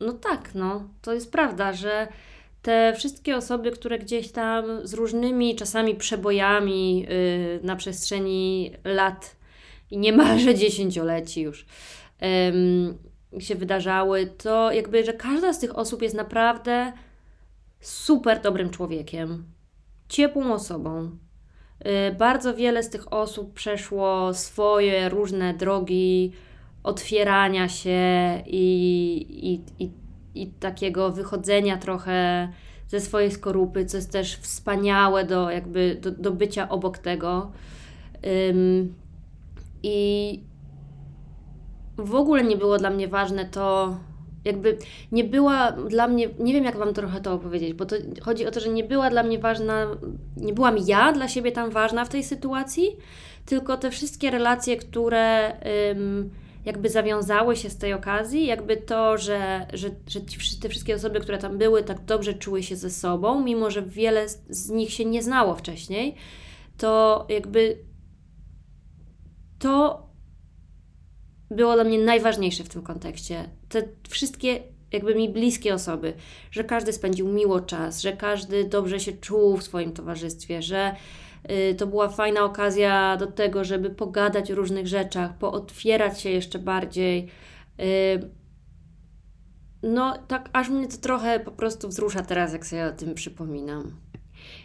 no 0.00 0.12
tak, 0.12 0.54
no, 0.54 0.88
to 1.02 1.14
jest 1.14 1.32
prawda, 1.32 1.72
że 1.72 2.08
te 2.62 2.92
wszystkie 2.96 3.36
osoby, 3.36 3.70
które 3.70 3.98
gdzieś 3.98 4.32
tam 4.32 4.86
z 4.86 4.94
różnymi 4.94 5.56
czasami 5.56 5.94
przebojami 5.94 7.00
yy, 7.00 7.60
na 7.62 7.76
przestrzeni 7.76 8.72
lat 8.84 9.36
i 9.90 9.98
niemalże 9.98 10.54
dziesięcioleci 10.64 11.40
już, 11.40 11.66
się 13.38 13.54
wydarzały, 13.54 14.26
to 14.26 14.72
jakby, 14.72 15.04
że 15.04 15.12
każda 15.12 15.52
z 15.52 15.58
tych 15.58 15.78
osób 15.78 16.02
jest 16.02 16.14
naprawdę 16.14 16.92
super 17.80 18.40
dobrym 18.40 18.70
człowiekiem, 18.70 19.44
ciepłą 20.08 20.52
osobą. 20.52 21.10
Y, 22.10 22.14
bardzo 22.14 22.54
wiele 22.54 22.82
z 22.82 22.90
tych 22.90 23.12
osób 23.12 23.54
przeszło 23.54 24.34
swoje 24.34 25.08
różne 25.08 25.54
drogi 25.54 26.32
otwierania 26.82 27.68
się 27.68 28.00
i, 28.46 28.66
i, 29.28 29.84
i, 29.84 29.90
i 30.34 30.46
takiego 30.46 31.10
wychodzenia 31.10 31.76
trochę 31.76 32.48
ze 32.88 33.00
swojej 33.00 33.30
skorupy, 33.30 33.84
co 33.84 33.96
jest 33.96 34.12
też 34.12 34.36
wspaniałe 34.36 35.24
do, 35.24 35.50
jakby 35.50 35.98
do, 36.02 36.10
do 36.10 36.30
bycia 36.30 36.68
obok 36.68 36.98
tego. 36.98 37.52
Um, 38.22 38.94
I 39.82 40.40
w 41.98 42.14
ogóle 42.14 42.44
nie 42.44 42.56
było 42.56 42.78
dla 42.78 42.90
mnie 42.90 43.08
ważne 43.08 43.44
to, 43.44 43.96
jakby 44.44 44.78
nie 45.12 45.24
była 45.24 45.72
dla 45.72 46.08
mnie, 46.08 46.28
nie 46.38 46.52
wiem 46.52 46.64
jak 46.64 46.76
Wam 46.76 46.94
trochę 46.94 47.20
to 47.20 47.32
opowiedzieć, 47.32 47.74
bo 47.74 47.86
to 47.86 47.96
chodzi 48.22 48.46
o 48.46 48.50
to, 48.50 48.60
że 48.60 48.68
nie 48.68 48.84
była 48.84 49.10
dla 49.10 49.22
mnie 49.22 49.38
ważna, 49.38 49.86
nie 50.36 50.52
byłam 50.52 50.76
ja 50.86 51.12
dla 51.12 51.28
siebie 51.28 51.52
tam 51.52 51.70
ważna 51.70 52.04
w 52.04 52.08
tej 52.08 52.24
sytuacji, 52.24 52.96
tylko 53.46 53.76
te 53.76 53.90
wszystkie 53.90 54.30
relacje, 54.30 54.76
które 54.76 55.52
ym, 55.90 56.30
jakby 56.64 56.88
zawiązały 56.88 57.56
się 57.56 57.70
z 57.70 57.78
tej 57.78 57.92
okazji, 57.92 58.46
jakby 58.46 58.76
to, 58.76 59.18
że, 59.18 59.66
że, 59.72 59.90
że 60.08 60.24
ci, 60.24 60.60
te 60.60 60.68
wszystkie 60.68 60.94
osoby, 60.94 61.20
które 61.20 61.38
tam 61.38 61.58
były, 61.58 61.82
tak 61.82 62.04
dobrze 62.04 62.34
czuły 62.34 62.62
się 62.62 62.76
ze 62.76 62.90
sobą, 62.90 63.44
mimo 63.44 63.70
że 63.70 63.82
wiele 63.82 64.28
z, 64.28 64.38
z 64.48 64.70
nich 64.70 64.92
się 64.92 65.04
nie 65.04 65.22
znało 65.22 65.54
wcześniej, 65.54 66.14
to 66.78 67.26
jakby 67.28 67.78
to 69.58 70.05
było 71.50 71.74
dla 71.74 71.84
mnie 71.84 71.98
najważniejsze 71.98 72.64
w 72.64 72.68
tym 72.68 72.82
kontekście. 72.82 73.48
Te 73.68 73.82
wszystkie 74.08 74.60
jakby 74.92 75.14
mi 75.14 75.28
bliskie 75.28 75.74
osoby, 75.74 76.12
że 76.50 76.64
każdy 76.64 76.92
spędził 76.92 77.28
miło 77.28 77.60
czas, 77.60 78.00
że 78.00 78.12
każdy 78.12 78.64
dobrze 78.64 79.00
się 79.00 79.12
czuł 79.12 79.56
w 79.56 79.62
swoim 79.62 79.92
towarzystwie, 79.92 80.62
że 80.62 80.96
y, 81.50 81.74
to 81.74 81.86
była 81.86 82.08
fajna 82.08 82.44
okazja 82.44 83.16
do 83.16 83.26
tego, 83.26 83.64
żeby 83.64 83.90
pogadać 83.90 84.50
o 84.50 84.54
różnych 84.54 84.86
rzeczach, 84.86 85.38
pootwierać 85.38 86.20
się 86.20 86.30
jeszcze 86.30 86.58
bardziej. 86.58 87.28
Y, 87.80 88.30
no, 89.82 90.18
tak 90.28 90.50
aż 90.52 90.68
mnie 90.68 90.88
to 90.88 90.96
trochę 90.96 91.40
po 91.40 91.50
prostu 91.50 91.88
wzrusza 91.88 92.22
teraz, 92.22 92.52
jak 92.52 92.66
sobie 92.66 92.86
o 92.86 92.92
tym 92.92 93.14
przypominam. 93.14 93.96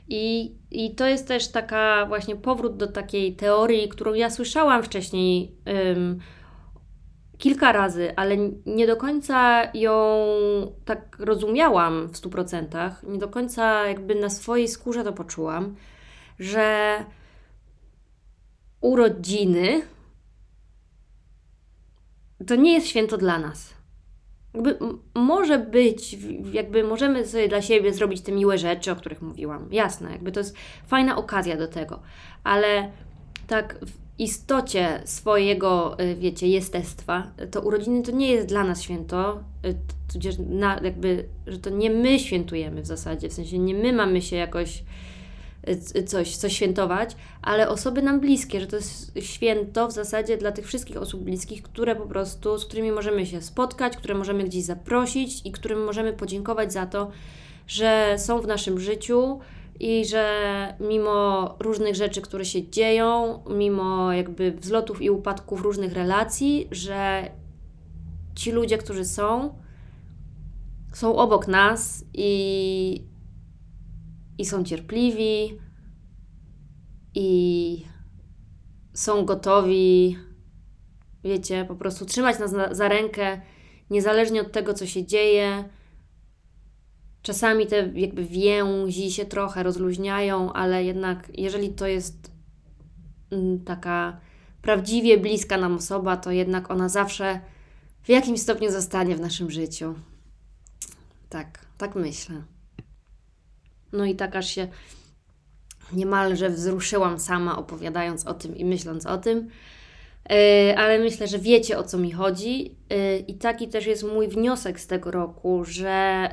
I, 0.09 0.55
I 0.71 0.95
to 0.95 1.07
jest 1.07 1.27
też 1.27 1.47
taka 1.47 2.05
właśnie 2.05 2.35
powrót 2.35 2.77
do 2.77 2.87
takiej 2.87 3.35
teorii, 3.35 3.89
którą 3.89 4.13
ja 4.13 4.29
słyszałam 4.29 4.83
wcześniej 4.83 5.55
kilka 7.41 7.71
razy, 7.71 8.15
ale 8.15 8.37
nie 8.65 8.87
do 8.87 8.97
końca 8.97 9.63
ją 9.73 9.95
tak 10.85 11.17
rozumiałam 11.19 12.07
w 12.07 12.17
stu 12.17 12.29
procentach, 12.29 13.03
nie 13.03 13.19
do 13.19 13.27
końca 13.27 13.87
jakby 13.87 14.15
na 14.15 14.29
swojej 14.29 14.67
skórze 14.67 15.03
to 15.03 15.13
poczułam, 15.13 15.75
że 16.39 16.97
urodziny 18.81 19.81
to 22.47 22.55
nie 22.55 22.73
jest 22.73 22.87
święto 22.87 23.17
dla 23.17 23.39
nas. 23.39 23.73
Jakby 24.53 24.77
może 25.15 25.59
być, 25.59 26.17
jakby 26.51 26.83
możemy 26.83 27.25
sobie 27.25 27.47
dla 27.47 27.61
siebie 27.61 27.93
zrobić 27.93 28.21
te 28.21 28.31
miłe 28.31 28.57
rzeczy, 28.57 28.91
o 28.91 28.95
których 28.95 29.21
mówiłam. 29.21 29.67
Jasne, 29.71 30.11
jakby 30.11 30.31
to 30.31 30.39
jest 30.39 30.55
fajna 30.87 31.17
okazja 31.17 31.57
do 31.57 31.67
tego, 31.67 32.01
ale 32.43 32.91
tak 33.47 33.79
istocie 34.21 35.01
swojego, 35.05 35.99
y, 35.99 36.15
wiecie, 36.15 36.47
jestestwa, 36.47 37.31
to 37.51 37.61
urodziny 37.61 38.03
to 38.03 38.11
nie 38.11 38.31
jest 38.31 38.47
dla 38.47 38.63
nas 38.63 38.81
święto, 38.81 39.43
y, 39.65 39.75
tudzież 40.13 40.35
na, 40.49 40.79
jakby, 40.83 41.25
że 41.47 41.59
to 41.59 41.69
nie 41.69 41.89
my 41.89 42.19
świętujemy 42.19 42.81
w 42.81 42.85
zasadzie, 42.85 43.29
w 43.29 43.33
sensie 43.33 43.59
nie 43.59 43.75
my 43.75 43.93
mamy 43.93 44.21
się 44.21 44.35
jakoś 44.35 44.83
y, 45.97 46.03
coś, 46.03 46.35
coś 46.35 46.53
świętować, 46.53 47.15
ale 47.41 47.69
osoby 47.69 48.01
nam 48.01 48.19
bliskie, 48.19 48.59
że 48.59 48.67
to 48.67 48.75
jest 48.75 49.11
święto 49.19 49.87
w 49.87 49.91
zasadzie 49.91 50.37
dla 50.37 50.51
tych 50.51 50.67
wszystkich 50.67 50.97
osób 50.97 51.23
bliskich, 51.23 51.63
które 51.63 51.95
po 51.95 52.05
prostu, 52.05 52.57
z 52.57 52.65
którymi 52.65 52.91
możemy 52.91 53.25
się 53.25 53.41
spotkać, 53.41 53.97
które 53.97 54.15
możemy 54.15 54.43
gdzieś 54.43 54.63
zaprosić 54.63 55.45
i 55.45 55.51
którym 55.51 55.83
możemy 55.83 56.13
podziękować 56.13 56.73
za 56.73 56.85
to, 56.85 57.11
że 57.67 58.15
są 58.17 58.41
w 58.41 58.47
naszym 58.47 58.79
życiu, 58.79 59.39
i 59.81 60.05
że 60.05 60.73
mimo 60.79 61.55
różnych 61.59 61.95
rzeczy, 61.95 62.21
które 62.21 62.45
się 62.45 62.69
dzieją, 62.69 63.39
mimo 63.49 64.13
jakby 64.13 64.51
wzlotów 64.51 65.01
i 65.01 65.09
upadków 65.09 65.61
różnych 65.61 65.93
relacji, 65.93 66.67
że 66.71 67.31
ci 68.35 68.51
ludzie, 68.51 68.77
którzy 68.77 69.05
są, 69.05 69.55
są 70.93 71.15
obok 71.15 71.47
nas 71.47 72.05
i, 72.13 73.07
i 74.37 74.45
są 74.45 74.63
cierpliwi 74.63 75.57
i 77.15 77.85
są 78.93 79.25
gotowi, 79.25 80.17
wiecie, 81.23 81.65
po 81.65 81.75
prostu 81.75 82.05
trzymać 82.05 82.39
nas 82.39 82.51
na, 82.51 82.73
za 82.73 82.87
rękę, 82.87 83.41
niezależnie 83.89 84.41
od 84.41 84.51
tego, 84.51 84.73
co 84.73 84.85
się 84.85 85.05
dzieje 85.05 85.63
Czasami 87.21 87.67
te 87.67 87.91
jakby 87.95 88.25
więzi 88.25 89.11
się 89.11 89.25
trochę 89.25 89.63
rozluźniają, 89.63 90.53
ale 90.53 90.83
jednak 90.83 91.31
jeżeli 91.37 91.69
to 91.69 91.87
jest 91.87 92.31
mm, 93.31 93.63
taka 93.63 94.19
prawdziwie 94.61 95.17
bliska 95.17 95.57
nam 95.57 95.75
osoba, 95.75 96.17
to 96.17 96.31
jednak 96.31 96.71
ona 96.71 96.89
zawsze 96.89 97.39
w 98.03 98.09
jakimś 98.09 98.41
stopniu 98.41 98.71
zostanie 98.71 99.15
w 99.15 99.19
naszym 99.19 99.51
życiu. 99.51 99.95
Tak, 101.29 101.65
tak 101.77 101.95
myślę. 101.95 102.35
No 103.93 104.05
i 104.05 104.15
tak 104.15 104.35
aż 104.35 104.47
się 104.47 104.67
niemalże 105.93 106.49
wzruszyłam 106.49 107.19
sama 107.19 107.57
opowiadając 107.57 108.27
o 108.27 108.33
tym 108.33 108.57
i 108.57 108.65
myśląc 108.65 109.05
o 109.05 109.17
tym. 109.17 109.49
Yy, 110.29 110.77
ale 110.77 110.99
myślę, 110.99 111.27
że 111.27 111.39
wiecie 111.39 111.77
o 111.77 111.83
co 111.83 111.97
mi 111.97 112.11
chodzi. 112.11 112.75
Yy, 112.89 113.17
I 113.27 113.33
taki 113.33 113.67
też 113.67 113.85
jest 113.85 114.03
mój 114.03 114.27
wniosek 114.27 114.79
z 114.79 114.87
tego 114.87 115.11
roku, 115.11 115.65
że 115.65 116.29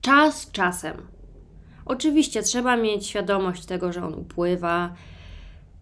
czas 0.00 0.50
czasem. 0.50 1.06
Oczywiście 1.84 2.42
trzeba 2.42 2.76
mieć 2.76 3.06
świadomość 3.06 3.66
tego, 3.66 3.92
że 3.92 4.04
on 4.04 4.14
upływa. 4.14 4.94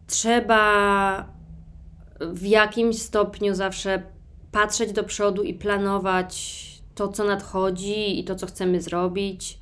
Trzeba 0.06 1.36
w 2.20 2.46
jakimś 2.46 3.02
stopniu 3.02 3.54
zawsze 3.54 4.02
patrzeć 4.52 4.92
do 4.92 5.04
przodu 5.04 5.42
i 5.42 5.54
planować 5.54 6.66
to, 6.94 7.08
co 7.08 7.24
nadchodzi 7.24 8.20
i 8.20 8.24
to, 8.24 8.34
co 8.34 8.46
chcemy 8.46 8.80
zrobić. 8.80 9.58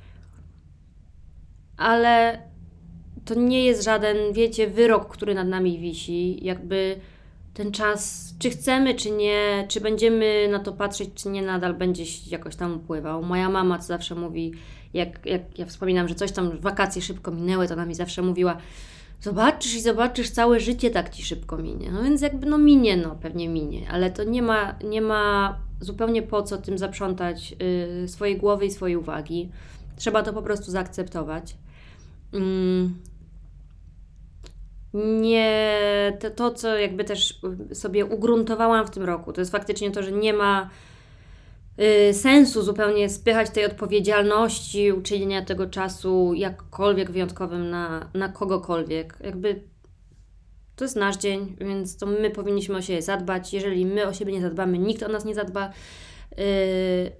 Ale 1.77 2.41
to 3.25 3.33
nie 3.35 3.65
jest 3.65 3.83
żaden, 3.83 4.17
wiecie, 4.33 4.67
wyrok, 4.67 5.07
który 5.07 5.33
nad 5.33 5.47
nami 5.47 5.79
wisi. 5.79 6.45
Jakby 6.45 6.99
ten 7.53 7.71
czas, 7.71 8.33
czy 8.39 8.49
chcemy, 8.49 8.95
czy 8.95 9.11
nie, 9.11 9.65
czy 9.67 9.81
będziemy 9.81 10.47
na 10.51 10.59
to 10.59 10.73
patrzeć, 10.73 11.09
czy 11.15 11.29
nie, 11.29 11.41
nadal 11.41 11.73
będzie 11.73 12.03
jakoś 12.27 12.55
tam 12.55 12.75
upływał. 12.75 13.23
Moja 13.23 13.49
mama 13.49 13.77
to 13.77 13.83
zawsze 13.83 14.15
mówi, 14.15 14.53
jak, 14.93 15.25
jak 15.25 15.59
ja 15.59 15.65
wspominam, 15.65 16.07
że 16.07 16.15
coś 16.15 16.31
tam, 16.31 16.59
wakacje 16.59 17.01
szybko 17.01 17.31
minęły, 17.31 17.67
to 17.67 17.73
ona 17.73 17.85
mi 17.85 17.95
zawsze 17.95 18.21
mówiła, 18.21 18.57
zobaczysz 19.21 19.75
i 19.75 19.81
zobaczysz, 19.81 20.29
całe 20.29 20.59
życie 20.59 20.89
tak 20.89 21.09
Ci 21.09 21.23
szybko 21.23 21.57
minie. 21.57 21.91
No 21.91 22.03
więc 22.03 22.21
jakby 22.21 22.47
no 22.47 22.57
minie, 22.57 22.97
no 22.97 23.15
pewnie 23.21 23.49
minie, 23.49 23.89
ale 23.91 24.11
to 24.11 24.23
nie 24.23 24.41
ma, 24.41 24.75
nie 24.83 25.01
ma 25.01 25.57
zupełnie 25.81 26.21
po 26.21 26.43
co 26.43 26.57
tym 26.57 26.77
zaprzątać 26.77 27.55
yy, 28.01 28.07
swojej 28.07 28.37
głowy 28.37 28.65
i 28.65 28.71
swojej 28.71 28.97
uwagi. 28.97 29.49
Trzeba 29.97 30.23
to 30.23 30.33
po 30.33 30.41
prostu 30.41 30.71
zaakceptować. 30.71 31.55
Mm. 32.33 32.95
Nie, 34.95 36.17
to, 36.19 36.29
to, 36.29 36.51
co 36.51 36.77
jakby 36.77 37.03
też 37.03 37.39
sobie 37.73 38.05
ugruntowałam 38.05 38.87
w 38.87 38.91
tym 38.91 39.03
roku, 39.03 39.33
to 39.33 39.41
jest 39.41 39.51
faktycznie 39.51 39.91
to, 39.91 40.03
że 40.03 40.11
nie 40.11 40.33
ma 40.33 40.69
y, 42.09 42.13
sensu 42.13 42.61
zupełnie 42.61 43.09
spychać 43.09 43.49
tej 43.49 43.65
odpowiedzialności, 43.65 44.91
uczynienia 44.91 45.45
tego 45.45 45.67
czasu 45.67 46.33
jakkolwiek 46.33 47.11
wyjątkowym 47.11 47.69
na, 47.69 48.09
na 48.13 48.29
kogokolwiek. 48.29 49.17
Jakby 49.23 49.61
to 50.75 50.83
jest 50.83 50.95
nasz 50.95 51.17
dzień, 51.17 51.55
więc 51.61 51.97
to 51.97 52.05
my 52.05 52.29
powinniśmy 52.29 52.77
o 52.77 52.81
siebie 52.81 53.01
zadbać. 53.01 53.53
Jeżeli 53.53 53.85
my 53.85 54.07
o 54.07 54.13
siebie 54.13 54.33
nie 54.33 54.41
zadbamy, 54.41 54.77
nikt 54.77 55.03
o 55.03 55.07
nas 55.07 55.25
nie 55.25 55.35
zadba. 55.35 55.71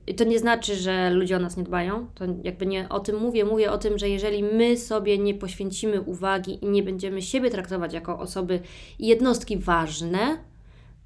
Yy, 0.08 0.14
to 0.14 0.24
nie 0.24 0.40
znaczy, 0.40 0.76
że 0.76 1.10
ludzie 1.10 1.36
o 1.36 1.40
nas 1.40 1.58
nie 1.58 1.64
dbają. 1.64 2.08
To 2.16 2.26
jakby 2.44 2.66
nie 2.66 2.90
o 2.90 3.00
tym 3.00 3.18
mówię. 3.18 3.46
Mówię 3.46 3.72
o 3.72 3.78
tym, 3.78 3.98
że 3.98 4.10
jeżeli 4.10 4.44
my 4.44 4.78
sobie 4.78 5.18
nie 5.18 5.34
poświęcimy 5.34 6.02
uwagi 6.02 6.66
i 6.66 6.68
nie 6.68 6.84
będziemy 6.84 7.22
siebie 7.22 7.50
traktować 7.50 7.94
jako 7.94 8.20
osoby 8.20 8.60
i 9.00 9.08
jednostki 9.08 9.58
ważne, 9.58 10.38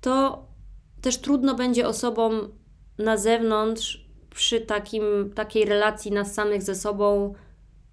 to 0.01 0.45
też 1.01 1.17
trudno 1.17 1.55
będzie 1.55 1.87
osobom 1.87 2.51
na 2.97 3.17
zewnątrz 3.17 4.09
przy 4.29 4.61
takim, 4.61 5.03
takiej 5.35 5.65
relacji 5.65 6.11
nas 6.11 6.33
samych 6.33 6.63
ze 6.63 6.75
sobą 6.75 7.33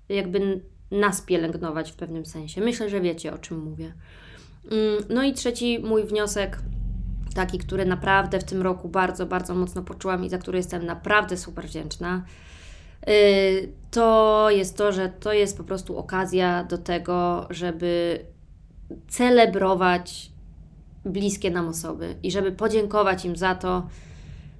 jakby 0.09 0.61
nas 0.90 1.21
pielęgnować 1.21 1.92
w 1.92 1.97
pewnym 1.97 2.27
sensie. 2.27 2.61
Myślę, 2.61 2.90
że 2.90 3.01
wiecie 3.01 3.33
o 3.35 3.38
czym 3.38 3.59
mówię. 3.59 3.92
Mm, 4.71 5.05
no 5.09 5.23
i 5.23 5.33
trzeci 5.33 5.79
mój 5.79 6.05
wniosek, 6.05 6.59
taki, 7.37 7.59
który 7.59 7.87
naprawdę 7.87 8.38
w 8.38 8.44
tym 8.44 8.62
roku 8.62 8.88
bardzo, 8.88 9.27
bardzo 9.27 9.55
mocno 9.55 9.83
poczułam 9.83 10.25
i 10.25 10.29
za 10.29 10.38
który 10.38 10.59
jestem 10.59 10.87
naprawdę 10.87 11.37
super 11.37 11.66
wdzięczna, 11.66 12.25
y, 13.09 13.72
to 13.90 14.46
jest 14.51 14.77
to, 14.77 14.92
że 14.92 15.09
to 15.09 15.33
jest 15.33 15.57
po 15.57 15.64
prostu 15.64 15.99
okazja 15.99 16.64
do 16.64 16.79
tego, 16.79 17.46
żeby 17.51 18.20
celebrować 19.09 20.31
bliskie 21.05 21.51
nam 21.51 21.68
osoby 21.68 22.16
i 22.22 22.31
żeby 22.31 22.53
podziękować 22.53 23.25
im 23.25 23.37
za 23.37 23.55
to, 23.55 23.87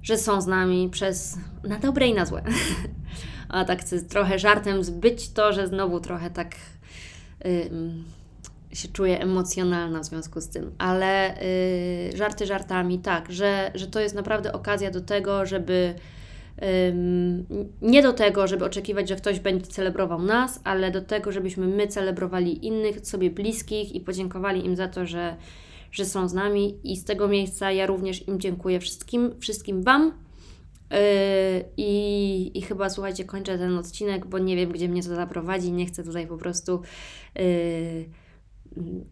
że 0.03 0.17
są 0.17 0.41
z 0.41 0.47
nami 0.47 0.89
przez 0.89 1.37
na 1.63 1.79
dobre 1.79 2.07
i 2.07 2.13
na 2.13 2.25
złe. 2.25 2.43
A 3.49 3.65
tak 3.65 3.79
trochę 4.09 4.39
żartem 4.39 4.83
zbyć 4.83 5.31
to, 5.31 5.53
że 5.53 5.67
znowu 5.67 5.99
trochę 5.99 6.29
tak 6.29 6.55
yy, 7.45 7.69
się 8.77 8.87
czuję 8.87 9.19
emocjonalna 9.19 9.99
w 9.99 10.05
związku 10.05 10.41
z 10.41 10.49
tym, 10.49 10.71
ale 10.77 11.37
yy, 12.11 12.17
żarty 12.17 12.45
żartami, 12.45 12.99
tak, 12.99 13.31
że, 13.31 13.71
że 13.75 13.87
to 13.87 13.99
jest 13.99 14.15
naprawdę 14.15 14.53
okazja 14.53 14.91
do 14.91 15.01
tego, 15.01 15.45
żeby 15.45 15.95
nie 17.81 18.01
do 18.01 18.13
tego, 18.13 18.47
żeby 18.47 18.65
oczekiwać, 18.65 19.09
że 19.09 19.15
ktoś 19.15 19.39
będzie 19.39 19.67
celebrował 19.67 20.21
nas, 20.21 20.59
ale 20.63 20.91
do 20.91 21.01
tego, 21.01 21.31
żebyśmy 21.31 21.67
my 21.67 21.87
celebrowali 21.87 22.65
innych, 22.65 23.07
sobie 23.07 23.29
bliskich 23.29 23.95
i 23.95 24.01
podziękowali 24.01 24.65
im 24.65 24.75
za 24.75 24.87
to, 24.87 25.05
że, 25.05 25.35
że 25.91 26.05
są 26.05 26.29
z 26.29 26.33
nami. 26.33 26.79
I 26.83 26.97
z 26.97 27.03
tego 27.03 27.27
miejsca 27.27 27.71
ja 27.71 27.85
również 27.85 28.27
im 28.27 28.39
dziękuję 28.39 28.79
wszystkim, 28.79 29.31
wszystkim 29.39 29.83
Wam. 29.83 30.13
Yy, 30.91 30.97
I, 31.77 32.51
I 32.53 32.61
chyba 32.61 32.89
słuchajcie, 32.89 33.25
kończę 33.25 33.57
ten 33.57 33.77
odcinek, 33.77 34.25
bo 34.25 34.39
nie 34.39 34.55
wiem, 34.55 34.71
gdzie 34.71 34.89
mnie 34.89 35.03
to 35.03 35.15
zaprowadzi. 35.15 35.71
Nie 35.71 35.85
chcę 35.85 36.03
tutaj 36.03 36.27
po 36.27 36.37
prostu. 36.37 36.81
Yy, 37.35 38.05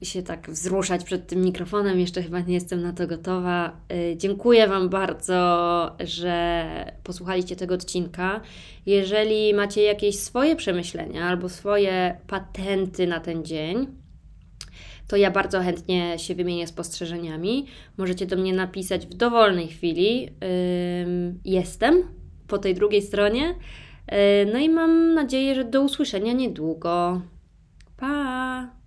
się 0.01 0.23
tak 0.23 0.51
wzruszać 0.51 1.03
przed 1.03 1.27
tym 1.27 1.41
mikrofonem, 1.41 1.99
jeszcze 1.99 2.23
chyba 2.23 2.39
nie 2.39 2.53
jestem 2.53 2.81
na 2.81 2.93
to 2.93 3.07
gotowa. 3.07 3.81
Y, 3.91 4.17
dziękuję 4.17 4.67
Wam 4.67 4.89
bardzo, 4.89 5.95
że 5.99 6.65
posłuchaliście 7.03 7.55
tego 7.55 7.75
odcinka. 7.75 8.41
Jeżeli 8.85 9.53
macie 9.53 9.81
jakieś 9.83 10.19
swoje 10.19 10.55
przemyślenia 10.55 11.25
albo 11.25 11.49
swoje 11.49 12.17
patenty 12.27 13.07
na 13.07 13.19
ten 13.19 13.45
dzień, 13.45 13.87
to 15.07 15.17
ja 15.17 15.31
bardzo 15.31 15.61
chętnie 15.61 16.19
się 16.19 16.35
wymienię 16.35 16.67
spostrzeżeniami. 16.67 17.65
Możecie 17.97 18.25
do 18.25 18.35
mnie 18.35 18.53
napisać 18.53 19.07
w 19.07 19.13
dowolnej 19.13 19.67
chwili. 19.67 20.29
Jestem 21.45 22.03
po 22.47 22.57
tej 22.57 22.75
drugiej 22.75 23.01
stronie. 23.01 23.49
Y, 23.49 24.51
no 24.53 24.59
i 24.59 24.69
mam 24.69 25.13
nadzieję, 25.13 25.55
że 25.55 25.63
do 25.63 25.81
usłyszenia 25.81 26.33
niedługo. 26.33 27.21
Pa! 27.97 28.84